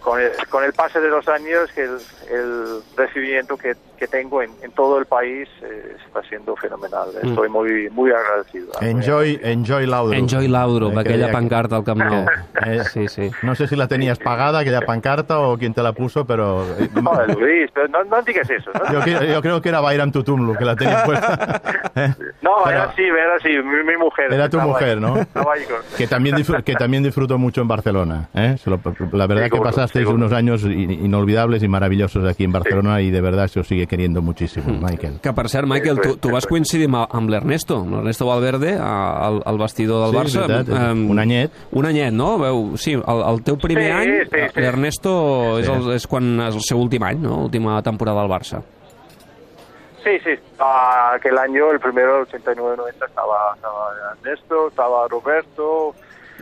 con 0.02 0.20
el, 0.20 0.30
con 0.50 0.64
el 0.64 0.72
pase 0.72 1.00
de 1.00 1.08
los 1.08 1.26
años 1.28 1.70
que 1.74 1.82
el, 1.84 1.98
el 2.30 2.80
recibimiento 2.96 3.56
que, 3.56 3.74
que 3.98 4.06
tengo 4.08 4.42
en, 4.42 4.50
en 4.62 4.72
todo 4.72 4.98
el 4.98 5.06
país 5.06 5.48
eh, 5.62 5.96
está 6.06 6.22
siendo 6.28 6.56
fenomenal. 6.56 7.08
Estoy 7.22 7.48
muy 7.48 7.88
muy 7.90 8.10
agradecido. 8.10 8.72
Enjoy, 8.80 9.38
enjoy 9.42 9.86
Laudrup. 9.86 10.18
Enjoy 10.18 10.48
Laudrup, 10.48 10.96
Eh, 10.96 11.00
aquella 11.00 11.26
que- 11.26 11.32
pancarta 11.32 11.76
al 11.76 11.84
Camp 11.84 12.02
Nou. 12.02 12.26
Eh, 12.66 12.82
Sí, 12.92 13.08
sí. 13.08 13.30
No 13.42 13.54
sé 13.54 13.66
si 13.66 13.76
la 13.76 13.88
tenías 13.88 14.18
pagada, 14.18 14.60
aquella 14.60 14.80
pancarta, 14.82 15.38
o 15.40 15.56
quién 15.58 15.72
te 15.74 15.82
la 15.82 15.92
puso, 15.92 16.24
pero... 16.26 16.64
eh, 16.78 16.88
Joder, 17.02 17.36
Luis, 17.38 17.70
pero 17.74 17.88
no, 17.88 18.04
no 18.04 18.22
digas 18.22 18.48
eso. 18.50 18.70
¿no? 18.74 18.92
Yo, 18.92 19.00
cre- 19.00 19.32
yo 19.32 19.40
creo 19.42 19.60
que 19.62 19.68
era 19.68 19.80
Bayram 19.80 20.12
Tutumlu 20.12 20.54
que 20.56 20.64
la 20.64 20.76
tenía 20.76 21.02
puesta. 21.04 21.60
No, 22.42 22.50
Pero 22.64 22.70
era 22.70 22.84
así, 22.84 23.02
era 23.02 23.36
así, 23.36 23.48
mi, 23.48 23.82
mi 23.84 23.96
mujer. 23.96 24.32
Era 24.32 24.48
tu 24.48 24.60
mujer, 24.60 24.96
ahí. 24.96 25.00
¿no? 25.00 25.14
Con- 25.14 25.26
Que 25.96 26.06
también, 26.06 26.36
disfr- 26.36 26.62
que 26.62 26.74
también 26.74 27.02
disfrutó 27.02 27.38
mucho 27.38 27.60
en 27.62 27.68
Barcelona. 27.68 28.28
¿eh? 28.34 28.56
Se 28.62 28.70
lo- 28.70 28.80
la 29.12 29.26
verdad 29.26 29.44
que 29.44 29.50
Seguro, 29.50 29.70
pasasteis 29.92 30.06
seguro. 30.06 30.16
unos 30.16 30.32
años 30.32 30.62
in- 30.64 31.04
inolvidables 31.04 31.62
y 31.62 31.68
maravillosos 31.68 32.24
aquí 32.28 32.44
en 32.44 32.52
Barcelona 32.52 33.00
y 33.00 33.10
de 33.10 33.20
verdad 33.20 33.46
se 33.48 33.60
os 33.60 33.66
sigue 33.68 33.86
queriendo 33.86 34.22
muchísimo, 34.22 34.66
Michael. 34.80 35.20
Que, 35.22 35.32
per 35.32 35.48
cert, 35.48 35.66
Michael, 35.66 36.00
tu, 36.00 36.16
tu 36.16 36.30
vas 36.30 36.46
coincidir 36.46 36.86
amb, 36.88 37.06
amb 37.10 37.28
l'Ernesto, 37.30 37.84
l'Ernesto 37.88 38.26
Valverde, 38.26 38.76
al, 38.78 39.42
al 39.44 39.58
vestidor 39.58 40.10
del 40.10 40.10
Sí, 40.10 40.26
és 40.26 40.36
Barça. 40.36 40.46
veritat, 40.48 40.90
Em, 40.90 41.10
un 41.10 41.18
anyet. 41.18 41.50
Un 41.72 41.86
anyet, 41.86 42.12
no? 42.12 42.38
Veu, 42.38 42.76
sí, 42.76 42.92
el, 42.94 43.22
el 43.28 43.42
teu 43.42 43.58
primer 43.58 43.84
Sí, 43.84 43.90
any, 43.92 44.12
sí, 44.24 44.28
sí. 44.54 44.60
l'Ernesto 44.60 45.58
és, 45.58 45.66
Sí. 45.66 45.72
el, 45.72 45.92
és 45.92 46.06
quan 46.06 46.40
és 46.48 46.54
el 46.54 46.62
seu 46.62 46.78
últim 46.80 47.02
any, 47.02 47.18
no? 47.20 47.44
Última 47.44 47.80
temporada 47.82 48.20
al 48.22 48.28
Barça. 48.28 48.62
Sí, 50.02 50.18
sí. 50.24 50.30
Ah, 50.58 51.12
aquel 51.14 51.38
año, 51.38 51.70
el 51.70 51.78
primero, 51.78 52.22
89-90, 52.26 53.06
estaba, 53.06 53.52
estaba 53.54 53.90
Ernesto, 54.18 54.68
estaba 54.68 55.06
Roberto, 55.08 55.94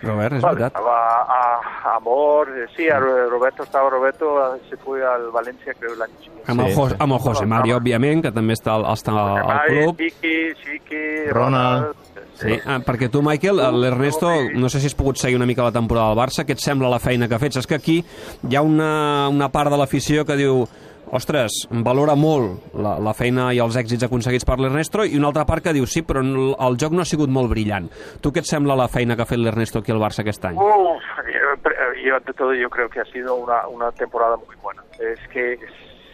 Robert, 0.02 0.32
és 0.34 0.42
Vale, 0.42 0.54
veritat. 0.60 0.72
estaba 0.80 1.22
a, 1.22 1.96
Amor, 1.96 2.48
eh, 2.56 2.66
sí, 2.76 2.88
a 2.88 2.98
Ro- 2.98 3.28
Roberto 3.30 3.62
estaba 3.64 3.90
Roberto, 3.90 4.58
se 4.68 4.76
fue 4.76 5.04
al 5.06 5.30
Valencia 5.30 5.72
creo 5.78 5.92
año 5.92 6.14
siguiente. 6.18 6.44
Amb, 6.46 6.60
el, 6.60 6.66
Sí, 6.68 6.74
Jos, 6.74 6.90
sí. 6.90 6.96
amb 6.98 7.12
el 7.12 7.18
José 7.18 7.46
Mario, 7.46 7.76
òbviament, 7.76 8.22
que 8.22 8.32
també 8.32 8.54
està, 8.54 8.74
al- 8.74 8.86
està 8.94 9.10
al 9.12 9.50
Ay, 9.60 9.68
club. 9.84 9.96
Chiqui, 9.96 10.54
Chiqui, 10.62 11.30
Ronald. 11.30 11.94
Sí, 12.34 12.54
ah, 12.64 12.78
perquè 12.80 13.10
tu, 13.10 13.20
Michael, 13.22 13.60
l'Ernesto, 13.80 14.30
no 14.54 14.68
sé 14.70 14.80
si 14.80 14.86
has 14.86 14.94
pogut 14.94 15.16
seguir 15.18 15.36
una 15.36 15.44
mica 15.46 15.62
la 15.62 15.72
temporada 15.72 16.08
del 16.08 16.16
Barça, 16.18 16.46
què 16.46 16.52
et 16.52 16.58
sembla 16.62 16.88
la 16.88 16.98
feina 16.98 17.28
que 17.28 17.34
ha 17.34 17.38
fet? 17.38 17.56
És 17.60 17.66
que 17.66 17.74
aquí 17.76 18.02
hi 18.48 18.56
ha 18.56 18.62
una, 18.62 19.28
una 19.28 19.50
part 19.52 19.70
de 19.70 19.76
l'afició 19.76 20.24
que 20.24 20.36
diu 20.36 20.64
ostres, 21.12 21.50
valora 21.70 22.14
molt 22.14 22.74
la, 22.74 22.96
la 23.02 23.12
feina 23.14 23.48
i 23.54 23.58
els 23.62 23.76
èxits 23.76 24.04
aconseguits 24.06 24.44
per 24.46 24.58
l'Ernesto 24.60 25.04
i 25.04 25.16
una 25.18 25.28
altra 25.32 25.44
part 25.48 25.64
que 25.64 25.72
diu 25.74 25.86
sí, 25.86 26.02
però 26.06 26.22
el, 26.22 26.76
joc 26.80 26.92
no 26.94 27.02
ha 27.02 27.08
sigut 27.08 27.28
molt 27.30 27.50
brillant. 27.50 27.88
Tu 28.22 28.30
què 28.32 28.40
et 28.44 28.48
sembla 28.50 28.76
la 28.78 28.88
feina 28.88 29.16
que 29.16 29.22
ha 29.22 29.28
fet 29.30 29.38
l'Ernesto 29.42 29.80
aquí 29.80 29.92
al 29.92 29.98
Barça 30.02 30.20
aquest 30.24 30.44
any? 30.50 30.56
Uf, 30.56 31.02
yo, 31.26 31.72
yo 32.04 32.16
ante 32.16 32.32
todo 32.32 32.54
yo 32.54 32.70
creo 32.70 32.88
que 32.88 33.00
ha 33.00 33.04
sido 33.06 33.34
una, 33.36 33.66
una 33.68 33.90
temporada 33.92 34.36
muy 34.36 34.54
buena. 34.62 34.82
Es 35.00 35.20
que 35.32 35.58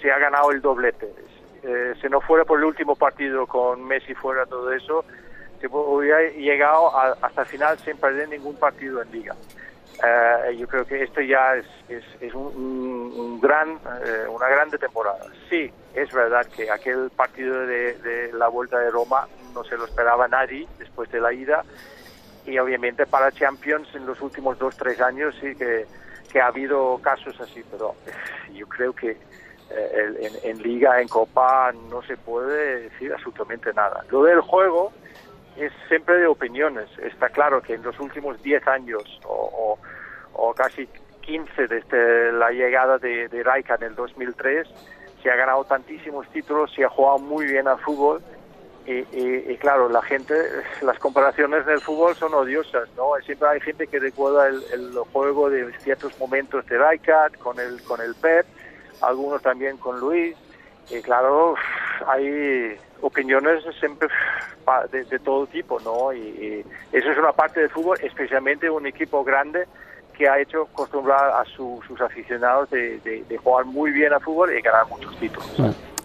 se 0.00 0.10
ha 0.10 0.18
ganado 0.18 0.50
el 0.52 0.60
doblete. 0.60 1.06
Eh, 1.62 1.94
si 2.00 2.08
no 2.08 2.20
fuera 2.20 2.44
por 2.44 2.58
el 2.58 2.64
último 2.64 2.94
partido 2.94 3.46
con 3.46 3.84
Messi 3.84 4.14
fuera 4.14 4.46
todo 4.46 4.70
eso, 4.72 5.04
se 5.60 5.66
hubiera 5.68 6.20
llegado 6.30 6.96
a- 6.96 7.16
hasta 7.22 7.40
el 7.42 7.46
final 7.48 7.78
sin 7.78 7.96
perder 7.96 8.28
ningún 8.28 8.54
partido 8.56 9.02
en 9.02 9.10
liga. 9.10 9.34
Eh, 10.02 10.56
yo 10.58 10.66
creo 10.68 10.84
que 10.86 11.02
esto 11.02 11.20
ya 11.22 11.56
es, 11.56 11.66
es, 11.88 12.04
es 12.20 12.34
un, 12.34 12.46
un- 12.46 13.40
gran, 13.40 13.78
eh, 14.04 14.26
una 14.28 14.48
grande 14.48 14.76
temporada. 14.78 15.24
Sí, 15.48 15.70
es 15.94 16.10
verdad 16.12 16.46
que 16.54 16.70
aquel 16.70 17.10
partido 17.14 17.66
de, 17.66 17.94
de 17.98 18.32
la 18.32 18.48
Vuelta 18.48 18.78
de 18.78 18.90
Roma 18.90 19.26
no 19.54 19.62
se 19.64 19.76
lo 19.76 19.84
esperaba 19.86 20.26
nadie 20.28 20.66
después 20.78 21.10
de 21.10 21.20
la 21.20 21.32
ida 21.32 21.64
y 22.44 22.58
obviamente 22.58 23.06
para 23.06 23.32
Champions 23.32 23.88
en 23.94 24.06
los 24.06 24.20
últimos 24.20 24.58
dos 24.58 24.76
tres 24.76 25.00
años 25.00 25.34
sí 25.40 25.54
que, 25.56 25.86
que 26.30 26.40
ha 26.40 26.46
habido 26.48 26.98
casos 27.02 27.40
así 27.40 27.62
pero 27.70 27.94
eh, 28.06 28.52
yo 28.54 28.66
creo 28.68 28.92
que 28.92 29.16
en, 29.70 30.32
en 30.44 30.62
liga 30.62 31.00
en 31.00 31.08
copa 31.08 31.72
no 31.90 32.02
se 32.02 32.16
puede 32.16 32.82
decir 32.82 33.12
absolutamente 33.12 33.72
nada 33.72 34.04
lo 34.10 34.22
del 34.24 34.40
juego 34.40 34.92
es 35.56 35.72
siempre 35.88 36.16
de 36.18 36.26
opiniones 36.26 36.88
está 36.98 37.28
claro 37.28 37.60
que 37.62 37.74
en 37.74 37.82
los 37.82 37.98
últimos 38.00 38.42
10 38.42 38.66
años 38.68 39.02
o, 39.24 39.78
o, 40.34 40.42
o 40.48 40.54
casi 40.54 40.88
15 41.22 41.66
desde 41.66 42.32
la 42.32 42.50
llegada 42.50 42.98
de, 42.98 43.28
de 43.28 43.42
Raika 43.42 43.74
en 43.76 43.84
el 43.84 43.94
2003 43.94 44.68
se 45.22 45.30
ha 45.30 45.36
ganado 45.36 45.64
tantísimos 45.64 46.28
títulos 46.30 46.72
se 46.74 46.84
ha 46.84 46.88
jugado 46.88 47.18
muy 47.18 47.46
bien 47.46 47.66
al 47.68 47.78
fútbol 47.80 48.22
y, 48.86 48.92
y- 48.92 49.44
y 49.50 49.56
claro, 49.56 49.88
la 49.88 50.00
gente, 50.02 50.34
las 50.82 50.96
comparaciones 51.00 51.66
del 51.66 51.80
fútbol 51.80 52.14
son 52.14 52.32
odiosas, 52.34 52.88
¿no? 52.96 53.14
Siempre 53.24 53.48
hay 53.48 53.60
gente 53.60 53.88
que 53.88 53.98
recuerda 53.98 54.46
el, 54.46 54.62
el 54.72 54.92
juego 55.12 55.50
de 55.50 55.72
ciertos 55.82 56.16
momentos 56.20 56.64
de 56.66 56.78
Rijkaard 56.78 57.32
con 57.38 57.58
el, 57.58 57.82
con 57.82 58.00
el 58.00 58.14
Pep, 58.14 58.46
algunos 59.00 59.42
también 59.42 59.76
con 59.78 59.98
Luis, 59.98 60.36
y 60.88 61.02
claro, 61.02 61.56
hay 62.06 62.76
opiniones 63.02 63.62
siempre 63.78 64.08
de, 64.92 65.04
de 65.04 65.18
todo 65.20 65.46
tipo, 65.46 65.78
¿no? 65.80 66.12
Y, 66.12 66.18
y 66.20 66.64
eso 66.96 67.10
es 67.10 67.18
una 67.18 67.32
parte 67.32 67.60
del 67.60 67.70
fútbol, 67.70 67.98
especialmente 68.02 68.68
un 68.70 68.86
equipo 68.86 69.22
grande 69.24 69.64
que 70.16 70.28
ha 70.28 70.40
hecho 70.40 70.62
acostumbrar 70.72 71.30
a 71.30 71.44
su- 71.44 71.80
sus 71.86 72.00
aficionados 72.00 72.70
de, 72.70 72.98
de- 73.00 73.22
de 73.28 73.36
jugar 73.38 73.64
muy 73.66 73.90
bien 73.92 74.12
a 74.14 74.18
fútbol 74.20 74.50
y 74.56 74.60
ganar 74.62 74.86
muchos 74.88 75.14
títulos. 75.18 75.46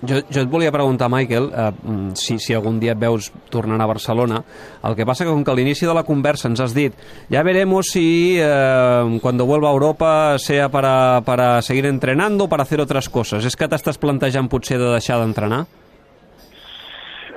Jo, 0.03 0.15
jo 0.33 0.41
et 0.41 0.49
volia 0.49 0.71
preguntar, 0.73 1.07
Michael, 1.13 1.51
eh, 1.55 1.71
mm, 1.83 2.15
si, 2.17 2.39
si 2.39 2.55
algun 2.57 2.79
dia 2.81 2.95
et 2.95 2.97
veus 2.99 3.27
tornant 3.53 3.79
a 3.81 3.85
Barcelona. 3.85 4.39
El 4.83 4.95
que 4.97 5.05
passa 5.05 5.23
que 5.23 5.29
com 5.29 5.43
que 5.45 5.51
a 5.51 5.53
l'inici 5.53 5.85
de 5.85 5.93
la 5.93 6.01
conversa 6.03 6.49
ens 6.49 6.59
has 6.59 6.73
dit 6.73 6.91
ya 7.29 7.43
veremos 7.45 7.91
si 7.93 8.35
eh, 8.41 9.19
cuando 9.21 9.45
vuelva 9.45 9.69
a 9.69 9.73
Europa 9.77 10.39
sea 10.39 10.69
para, 10.69 11.21
para 11.23 11.61
seguir 11.61 11.85
entrenando 11.85 12.45
o 12.45 12.49
para 12.49 12.63
hacer 12.63 12.81
otras 12.81 13.09
cosas. 13.09 13.45
És 13.45 13.55
que 13.55 13.69
t'estàs 13.69 13.99
plantejant 14.01 14.49
potser 14.49 14.79
de 14.81 14.89
deixar 14.91 15.19
d'entrenar? 15.21 15.67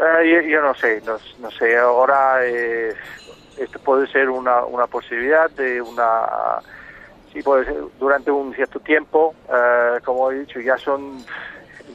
Eh, 0.05 0.29
yo, 0.31 0.41
yo 0.43 0.61
no 0.63 0.75
sé, 0.75 1.01
no, 1.07 1.19
sé. 1.51 1.77
Ahora 1.79 2.45
eh, 2.45 2.93
esto 3.57 3.79
puede 3.81 4.07
ser 4.09 4.29
una, 4.29 4.65
una 4.65 4.87
posibilidad 4.87 5.51
de 5.51 5.81
una. 5.81 6.27
Sí, 7.33 7.43
puede 7.43 7.65
ser 7.65 7.77
durante 7.99 8.31
un 8.31 8.55
cierto 8.55 8.81
tiempo. 8.81 9.35
eh, 9.53 9.99
como 10.05 10.31
he 10.31 10.41
dicho, 10.41 10.61
ya 10.61 10.77
son 10.79 11.25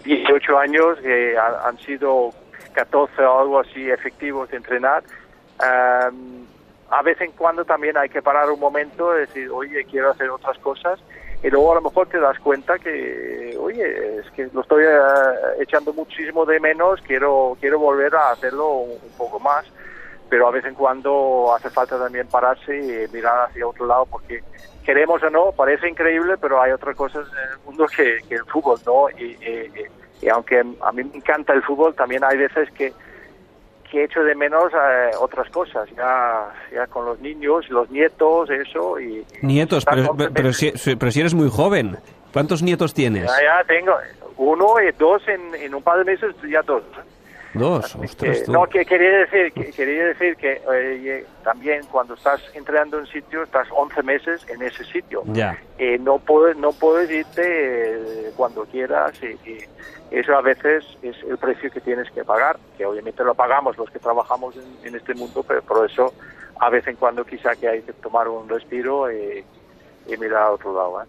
18 0.03 0.57
años 0.57 0.97
que 0.99 1.37
ha- 1.37 1.67
han 1.67 1.77
sido 1.79 2.31
14 2.73 3.21
o 3.23 3.39
algo 3.39 3.59
así 3.59 3.89
efectivos 3.89 4.49
de 4.49 4.57
entrenar. 4.57 5.03
Eh, 5.63 6.09
a 6.91 7.01
vez 7.03 7.21
en 7.21 7.31
cuando 7.33 7.63
también 7.65 7.95
hay 7.97 8.09
que 8.09 8.21
parar 8.21 8.49
un 8.49 8.59
momento 8.59 9.11
decir, 9.11 9.49
oye, 9.51 9.85
quiero 9.85 10.09
hacer 10.11 10.29
otras 10.29 10.57
cosas. 10.59 10.99
Y 11.41 11.49
luego 11.49 11.71
a 11.71 11.75
lo 11.75 11.81
mejor 11.81 12.07
te 12.09 12.19
das 12.19 12.37
cuenta 12.39 12.77
que, 12.79 13.55
oye, 13.59 14.17
es 14.19 14.29
que 14.31 14.49
lo 14.53 14.61
estoy 14.61 14.83
eh, 14.85 14.89
echando 15.59 15.93
muchísimo 15.93 16.45
de 16.45 16.59
menos, 16.59 16.99
quiero 17.01 17.55
quiero 17.61 17.79
volver 17.79 18.13
a 18.15 18.31
hacerlo 18.31 18.67
un, 18.79 18.97
poco 19.17 19.39
más. 19.39 19.65
pero 20.29 20.47
a 20.47 20.51
vez 20.51 20.65
en 20.65 20.75
cuando 20.75 21.53
hace 21.55 21.69
falta 21.69 21.97
también 21.97 22.27
pararse 22.27 22.75
y 22.77 23.07
mirar 23.13 23.47
hacia 23.49 23.65
otro 23.67 23.85
lado 23.85 24.05
porque 24.05 24.43
queremos 24.85 25.23
o 25.23 25.29
no, 25.29 25.51
parece 25.53 25.87
increíble, 25.89 26.35
pero 26.37 26.61
hay 26.61 26.71
otras 26.71 26.95
cosas 26.95 27.25
en 27.31 27.51
el 27.53 27.59
mundo 27.65 27.85
que, 27.95 28.17
que 28.27 28.35
el 28.35 28.45
fútbol, 28.45 28.79
¿no? 28.85 29.09
Y, 29.17 29.23
y- 29.43 29.71
y 30.21 30.27
aunque 30.27 30.59
a 30.59 30.91
mí 30.91 31.03
me 31.05 31.15
encanta 31.15 31.53
el 31.53 31.63
fútbol, 31.63 31.95
también 31.95 32.23
hay 32.25 32.37
veces 32.37 32.69
que, 32.71 32.91
que 33.91 34.03
echo 34.03 34.21
de 34.23 34.35
menos 34.35 34.71
eh, 34.73 35.11
otras 35.19 35.49
cosas, 35.49 35.89
ya, 35.97 36.51
ya 36.71 36.87
con 36.87 37.05
los 37.05 37.19
niños, 37.19 37.67
los 37.69 37.89
nietos, 37.89 38.49
eso, 38.49 38.99
y... 38.99 39.25
Nietos, 39.41 39.83
pero, 39.85 40.15
pero, 40.33 40.53
si, 40.53 40.71
si- 40.77 40.95
pero 40.95 41.11
si 41.11 41.19
eres 41.21 41.33
muy 41.33 41.49
joven. 41.49 41.97
¿Cuántos 42.31 42.61
nietos 42.61 42.93
tienes? 42.93 43.23
Ya, 43.25 43.41
ya 43.41 43.63
tengo 43.67 43.93
uno 44.37 44.75
y 44.81 44.91
dos 44.97 45.21
en, 45.27 45.55
en 45.55 45.73
un 45.73 45.81
par 45.81 45.97
de 45.97 46.05
meses, 46.05 46.35
ya 46.47 46.61
dos. 46.61 46.83
Dos, 47.53 47.95
ostras, 47.95 48.37
Eh, 48.37 48.43
tú. 48.45 48.51
no, 48.51 48.65
que 48.67 48.85
quería 48.85 49.09
decir 49.25 49.51
que, 49.53 49.71
quería 49.71 50.05
decir 50.05 50.35
que 50.35 50.61
eh, 50.71 51.25
también 51.43 51.81
cuando 51.91 52.13
estás 52.13 52.41
entrenando 52.53 52.97
en 52.97 53.03
un 53.03 53.09
sitio, 53.09 53.43
estás 53.43 53.67
11 53.71 54.03
meses 54.03 54.45
en 54.49 54.61
ese 54.61 54.83
sitio. 54.85 55.23
Ya. 55.27 55.57
Eh, 55.77 55.97
no 55.99 56.19
puedes 56.19 56.55
no 56.57 56.71
puedes 56.71 57.09
irte 57.09 57.41
eh, 57.43 58.31
cuando 58.37 58.65
quieras 58.65 59.13
y, 59.23 59.49
y 59.49 59.57
eso 60.11 60.35
a 60.35 60.41
veces 60.41 60.85
es 61.01 61.15
el 61.23 61.37
precio 61.37 61.71
que 61.71 61.81
tienes 61.81 62.09
que 62.11 62.23
pagar, 62.23 62.57
que 62.77 62.85
obviamente 62.85 63.23
lo 63.23 63.33
pagamos 63.35 63.77
los 63.77 63.89
que 63.89 63.99
trabajamos 63.99 64.55
en, 64.55 64.87
en 64.87 64.95
este 64.95 65.13
mundo, 65.15 65.43
pero 65.47 65.61
por 65.63 65.89
eso 65.89 66.13
a 66.59 66.69
vez 66.69 66.85
en 66.87 66.95
cuando 66.97 67.23
quizá 67.25 67.55
que 67.55 67.67
hay 67.67 67.81
que 67.81 67.93
tomar 67.93 68.27
un 68.27 68.47
respiro 68.49 69.11
y, 69.11 69.43
y 70.07 70.17
mirar 70.17 70.43
a 70.43 70.51
otro 70.51 70.73
lado. 70.73 71.01
¿eh? 71.03 71.05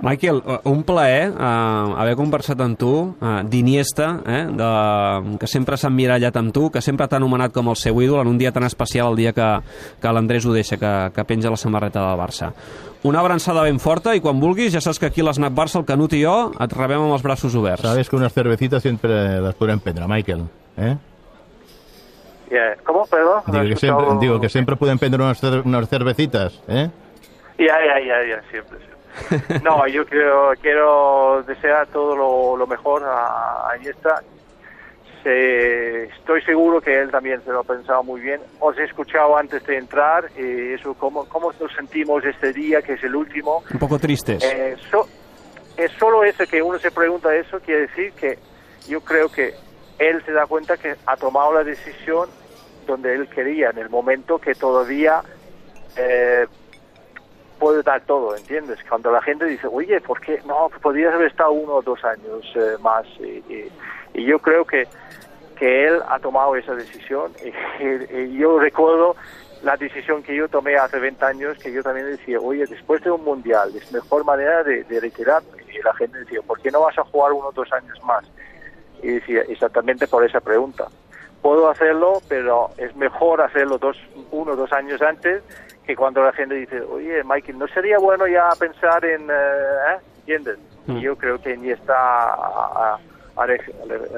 Michael, 0.00 0.42
eh, 0.46 0.58
un 0.70 0.84
plaer 0.86 1.32
uh, 1.34 1.96
haver 1.98 2.14
conversat 2.14 2.60
amb 2.62 2.78
tu, 2.78 2.90
uh, 3.18 3.40
d'Iniesta, 3.42 4.20
eh, 4.30 4.44
de, 4.54 4.68
que 5.42 5.48
sempre 5.50 5.74
s'ha 5.76 5.88
emmirallat 5.90 6.36
amb 6.38 6.52
tu, 6.54 6.68
que 6.70 6.78
sempre 6.80 7.08
t'ha 7.10 7.18
anomenat 7.18 7.50
com 7.52 7.66
el 7.72 7.76
seu 7.76 7.98
ídol 8.00 8.20
en 8.22 8.30
un 8.30 8.38
dia 8.38 8.52
tan 8.54 8.62
especial, 8.62 9.10
el 9.10 9.16
dia 9.18 9.32
que, 9.34 9.48
que 9.98 10.12
l'Andrés 10.14 10.46
ho 10.46 10.54
deixa, 10.54 10.78
que, 10.78 10.92
que 11.16 11.24
penja 11.26 11.50
la 11.50 11.58
samarreta 11.58 12.04
del 12.04 12.20
Barça. 12.20 12.52
Una 13.02 13.20
abraçada 13.24 13.62
ben 13.66 13.80
forta 13.82 14.14
i 14.14 14.22
quan 14.22 14.38
vulguis, 14.38 14.70
ja 14.74 14.80
saps 14.80 14.98
que 15.02 15.06
aquí 15.10 15.20
a 15.22 15.26
l'Snac 15.28 15.52
Barça, 15.54 15.80
el 15.82 15.86
Canut 15.86 16.14
i 16.14 16.22
jo, 16.22 16.36
et 16.62 16.72
rebem 16.78 17.02
amb 17.02 17.16
els 17.18 17.22
braços 17.26 17.54
oberts. 17.58 17.82
Sabes 17.82 18.08
que 18.08 18.16
unas 18.16 18.32
cervecitas 18.34 18.82
siempre 18.82 19.40
las 19.42 19.54
podrem 19.58 19.80
prendre, 19.82 20.06
Michael. 20.06 20.46
Eh? 20.76 20.94
Yeah. 22.50 22.76
¿Cómo? 22.84 23.04
Perdón. 23.06 23.42
Digo 23.46 23.58
¿No 23.58 23.62
he 23.64 23.68
que, 23.68 23.76
siempre, 23.76 24.02
escuchado? 24.04 24.20
digo 24.20 24.40
que 24.40 24.48
siempre 24.48 24.76
pueden 24.76 24.98
prendre 24.98 25.22
unas, 25.22 25.42
cer- 25.42 25.62
unas 25.64 25.88
cervecitas. 25.88 26.62
¿eh? 26.68 26.88
Ya, 27.58 27.66
ya, 27.82 27.98
ya, 27.98 28.18
ya, 28.36 28.42
siempre, 28.50 28.78
siempre. 28.78 28.97
No, 29.62 29.86
yo 29.86 30.04
quiero, 30.06 30.52
quiero 30.60 31.42
desear 31.46 31.86
todo 31.88 32.16
lo, 32.16 32.56
lo 32.56 32.66
mejor 32.66 33.02
a, 33.04 33.70
a 33.70 33.76
Iniesta. 33.76 34.22
Se- 35.22 36.04
estoy 36.04 36.42
seguro 36.42 36.80
que 36.80 36.96
él 36.98 37.10
también 37.10 37.42
se 37.44 37.50
lo 37.50 37.60
ha 37.60 37.64
pensado 37.64 38.02
muy 38.04 38.20
bien. 38.20 38.40
Os 38.60 38.78
he 38.78 38.84
escuchado 38.84 39.36
antes 39.36 39.64
de 39.66 39.76
entrar, 39.76 40.26
eh, 40.36 40.76
eso, 40.78 40.94
cómo, 40.94 41.28
cómo 41.28 41.52
nos 41.60 41.72
sentimos 41.74 42.24
este 42.24 42.52
día, 42.52 42.82
que 42.82 42.94
es 42.94 43.02
el 43.04 43.16
último. 43.16 43.62
Un 43.72 43.78
poco 43.78 43.98
tristes. 43.98 44.42
Eh, 44.44 44.76
so- 44.90 45.06
es 45.76 45.90
solo 45.98 46.24
eso 46.24 46.44
que 46.46 46.62
uno 46.62 46.78
se 46.78 46.90
pregunta 46.90 47.34
eso, 47.34 47.60
quiere 47.60 47.82
decir 47.82 48.12
que 48.12 48.38
yo 48.88 49.00
creo 49.00 49.28
que 49.28 49.54
él 49.98 50.22
se 50.24 50.32
da 50.32 50.46
cuenta 50.46 50.76
que 50.76 50.94
ha 51.06 51.16
tomado 51.16 51.52
la 51.52 51.64
decisión 51.64 52.28
donde 52.86 53.14
él 53.14 53.28
quería, 53.28 53.70
en 53.70 53.78
el 53.78 53.90
momento 53.90 54.38
que 54.38 54.54
todavía 54.54 55.20
eh, 55.96 56.46
puede 57.58 57.82
dar 57.82 58.00
todo, 58.02 58.36
¿entiendes? 58.36 58.78
Cuando 58.88 59.10
la 59.10 59.20
gente 59.22 59.44
dice, 59.46 59.66
oye, 59.70 60.00
¿por 60.00 60.20
qué? 60.20 60.40
No, 60.46 60.70
podrías 60.82 61.14
haber 61.14 61.28
estado 61.28 61.52
uno 61.52 61.74
o 61.74 61.82
dos 61.82 62.02
años 62.04 62.44
eh, 62.54 62.76
más. 62.80 63.06
Y, 63.20 63.42
y- 63.52 63.72
y 64.14 64.24
yo 64.24 64.38
creo 64.38 64.64
que, 64.64 64.86
que 65.58 65.86
él 65.86 66.00
ha 66.08 66.18
tomado 66.18 66.56
esa 66.56 66.74
decisión. 66.74 67.32
Y, 67.80 68.14
y- 68.16 68.38
yo 68.38 68.58
recuerdo 68.58 69.14
la 69.62 69.76
decisión 69.76 70.22
que 70.22 70.34
yo 70.36 70.48
tomé 70.48 70.76
hace 70.76 70.98
20 70.98 71.24
años, 71.24 71.58
que 71.58 71.72
yo 71.72 71.82
también 71.82 72.06
decía, 72.06 72.38
oye, 72.40 72.64
después 72.66 73.02
de 73.02 73.10
un 73.10 73.24
mundial, 73.24 73.74
es 73.74 73.90
mejor 73.92 74.24
manera 74.24 74.62
de, 74.62 74.84
de 74.84 75.00
retirarme. 75.00 75.48
Y 75.72 75.82
la 75.82 75.92
gente 75.94 76.18
decía, 76.18 76.40
¿por 76.42 76.60
qué 76.60 76.70
no 76.70 76.80
vas 76.82 76.96
a 76.98 77.04
jugar 77.04 77.32
uno 77.32 77.48
o 77.48 77.52
dos 77.52 77.70
años 77.72 78.00
más? 78.04 78.24
Y 79.02 79.08
decía, 79.08 79.42
exactamente 79.48 80.06
por 80.06 80.24
esa 80.24 80.40
pregunta. 80.40 80.86
Puedo 81.42 81.68
hacerlo, 81.70 82.20
pero 82.28 82.70
es 82.78 82.94
mejor 82.96 83.40
hacerlo 83.40 83.78
dos, 83.78 83.96
uno 84.32 84.52
o 84.52 84.56
dos 84.56 84.72
años 84.72 85.00
antes 85.02 85.42
que 85.88 85.96
cuando 85.96 86.22
la 86.22 86.32
gente 86.32 86.54
dice, 86.54 86.80
oye, 86.82 87.24
Michael, 87.24 87.58
¿no 87.58 87.66
sería 87.68 87.96
bueno 87.98 88.26
ya 88.28 88.50
pensar 88.60 89.02
en... 89.04 89.22
eh, 89.30 89.32
eh?" 89.32 89.98
¿Entiendes? 90.20 90.58
Mm. 90.86 90.98
Y 90.98 91.00
yo 91.00 91.16
creo 91.16 91.40
que 91.40 91.56
ni 91.56 91.70
está 91.70 92.98
re- 93.46 93.60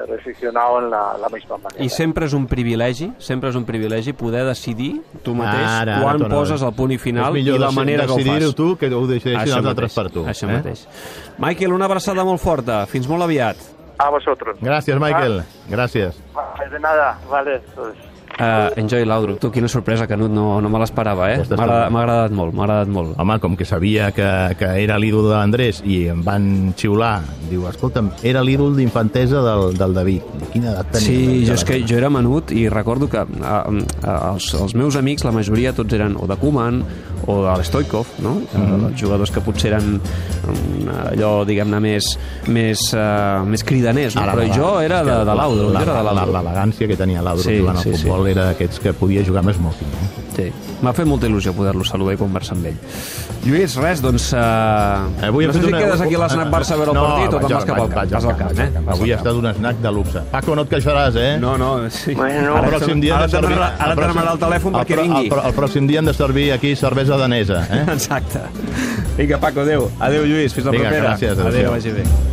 ha 0.01 0.05
reflexionado 0.07 0.79
en 0.79 0.89
la, 0.89 1.15
la 1.17 1.29
misma 1.29 1.57
manera. 1.57 1.83
I 1.83 1.89
sempre 1.89 2.25
és 2.25 2.33
un 2.33 2.47
privilegi, 2.51 3.11
sempre 3.21 3.49
és 3.49 3.55
un 3.55 3.63
privilegi 3.65 4.11
poder 4.17 4.43
decidir 4.47 5.01
tu 5.23 5.35
mateix 5.37 5.63
Ara, 5.69 5.95
ara 5.95 6.01
quan 6.03 6.19
torna 6.19 6.35
a 6.35 6.39
poses 6.39 6.61
el 6.67 6.73
punt 6.75 6.91
i 6.91 6.97
final 6.99 7.37
És 7.37 7.45
i 7.47 7.57
la 7.57 7.71
manera 7.71 8.05
que 8.05 8.11
ho 8.17 8.19
fas. 8.19 8.55
tu 8.55 8.75
que 8.77 8.89
ho 8.91 9.05
decideixin 9.07 9.55
els 9.55 9.71
altres 9.71 9.95
per 9.95 10.09
tu. 10.11 10.25
Això 10.27 10.49
eh? 10.49 10.57
mateix. 10.57 10.83
Michael, 11.39 11.71
una 11.73 11.85
abraçada 11.87 12.25
molt 12.27 12.41
forta. 12.41 12.85
Fins 12.91 13.07
molt 13.07 13.23
aviat. 13.23 13.55
A 14.01 14.09
vosotros. 14.09 14.57
Gràcies, 14.59 14.97
Michael. 14.99 15.43
Gràcies. 15.69 16.17
Ah, 16.35 16.55
de 16.67 16.79
nada, 16.79 17.13
vale. 17.29 17.61
Pues, 17.75 17.95
Uh, 18.41 18.71
Enjoy 18.81 19.05
Laudrup. 19.05 19.37
Tu, 19.39 19.51
quina 19.53 19.67
sorpresa, 19.69 20.07
Canut, 20.09 20.31
no, 20.33 20.55
no 20.63 20.69
me 20.73 20.79
l'esperava, 20.81 21.27
eh? 21.29 21.43
M'ha 21.45 21.57
agradat, 21.61 21.91
agradat 21.93 22.31
molt, 22.33 22.55
m'ha 22.57 22.63
agradat 22.65 22.89
molt. 22.89 23.11
Home, 23.21 23.35
com 23.43 23.53
que 23.59 23.67
sabia 23.69 24.07
que, 24.15 24.25
que 24.57 24.69
era 24.81 24.97
l'ídol 24.97 25.27
de 25.29 25.35
l'Andrés 25.35 25.83
i 25.85 26.07
em 26.09 26.23
van 26.25 26.73
xiular, 26.79 27.19
diu, 27.51 27.67
escolta'm, 27.69 28.09
era 28.25 28.41
l'ídol 28.41 28.73
d'infantesa 28.79 29.43
del, 29.45 29.77
del 29.77 29.93
David. 29.93 30.25
Quina 30.55 30.71
edat 30.73 30.89
tenia? 30.95 31.05
Sí, 31.05 31.45
jo, 31.45 31.53
és 31.53 31.65
que 31.67 31.83
jo 31.85 31.99
era 32.01 32.09
menut 32.09 32.49
i 32.55 32.65
recordo 32.73 33.09
que 33.11 33.21
a, 33.21 33.27
a, 33.61 34.17
els, 34.33 34.49
els 34.57 34.73
meus 34.73 34.97
amics, 34.97 35.27
la 35.27 35.35
majoria 35.35 35.75
tots 35.77 35.93
eren 35.93 36.17
o 36.17 36.25
de 36.25 36.39
Koeman 36.41 36.81
o 37.29 37.43
de 37.45 37.53
l'Stoikov, 37.59 38.07
no? 38.25 38.39
Mm. 38.41 38.65
-hmm. 38.65 38.97
jugadors 38.97 39.29
que 39.29 39.41
potser 39.41 39.73
eren 39.73 40.01
um, 40.01 40.89
allò, 41.13 41.45
diguem-ne, 41.45 41.79
més, 41.79 42.17
més, 42.47 42.79
uh, 42.93 43.45
més 43.45 43.63
cridaners, 43.63 44.15
no? 44.15 44.21
Ara, 44.23 44.33
però 44.33 44.47
la- 44.47 44.55
jo 44.57 44.81
era 44.81 45.03
de, 45.03 45.19
de 45.25 45.35
l'Audro. 45.35 45.69
L'elegància 45.69 46.87
que 46.87 46.97
tenia 46.97 47.21
l'Audro 47.21 47.43
Sí, 47.43 47.59
jugant 47.59 47.77
al 47.77 47.83
sí, 47.83 47.93
sí. 47.95 48.07
Era 48.31 48.49
d'aquests 48.51 48.79
que 48.83 48.93
podia 48.97 49.23
jugar 49.27 49.43
amb 49.45 49.53
smoking. 49.55 49.87
Eh? 49.87 50.09
Sí. 50.31 50.45
M'ha 50.81 50.93
fet 50.97 51.05
molta 51.05 51.27
il·lusió 51.27 51.51
poder-lo 51.53 51.83
saludar 51.85 52.13
i 52.15 52.17
conversar 52.17 52.55
amb 52.55 52.69
ell. 52.71 52.77
Lluís, 53.45 53.75
res, 53.77 53.99
doncs... 54.01 54.29
Uh, 54.33 55.27
Avui 55.27 55.45
no 55.45 55.51
hem 55.51 55.53
sé 55.53 55.59
fet 55.59 55.67
si 55.67 55.71
una- 55.73 55.81
quedes 55.83 56.01
aquí 56.05 56.15
a 56.15 56.21
l'Snac 56.23 56.49
Barça 56.53 56.73
a 56.73 56.79
veure 56.79 56.93
el 56.93 56.97
no, 56.97 57.03
partit 57.05 57.35
o 57.35 57.41
te'n 57.43 57.53
vas 57.55 57.65
cap 57.67 57.75
al 57.77 57.89
camp. 57.91 57.95
vaig 57.99 58.15
Vas 58.15 58.25
al 58.31 58.37
camp, 58.39 58.59
eh? 58.63 58.69
Avui 58.95 59.11
ha 59.13 59.19
estat 59.19 59.33
un 59.41 59.49
snack 59.53 59.77
de 59.83 59.91
luxe. 59.91 60.23
Paco, 60.31 60.55
no 60.55 60.65
et 60.65 60.71
queixaràs, 60.73 61.19
eh? 61.21 61.37
No, 61.41 61.57
no, 61.61 61.71
sí. 61.89 62.15
Bueno, 62.15 62.57
el 62.63 62.69
pròxim 62.71 63.01
dia 63.03 63.17
ara 63.19 63.27
de 63.27 63.35
servir... 63.37 63.59
ara 63.59 64.33
el 64.33 64.41
telèfon 64.47 64.79
perquè 64.79 65.01
vingui. 65.03 65.27
El, 65.29 65.45
el 65.51 65.55
pròxim 65.59 65.87
dia 65.91 65.99
hem 66.01 66.09
de 66.09 66.13
servir 66.17 66.51
aquí 66.55 66.75
cervesa 66.75 67.17
danesa, 67.17 67.65
eh? 67.69 67.83
Exacte. 67.97 68.41
Vinga, 69.17 69.37
Paco, 69.37 69.61
adeu. 69.67 69.89
Adeu, 69.99 70.23
Lluís. 70.25 70.53
Fins 70.55 70.65
la 70.65 70.71
Vinga, 70.77 70.89
propera. 70.89 71.09
gràcies, 71.11 71.33
Adéu, 71.37 71.47
adéu. 71.51 71.71
vagi 71.75 71.91
bé. 71.99 72.30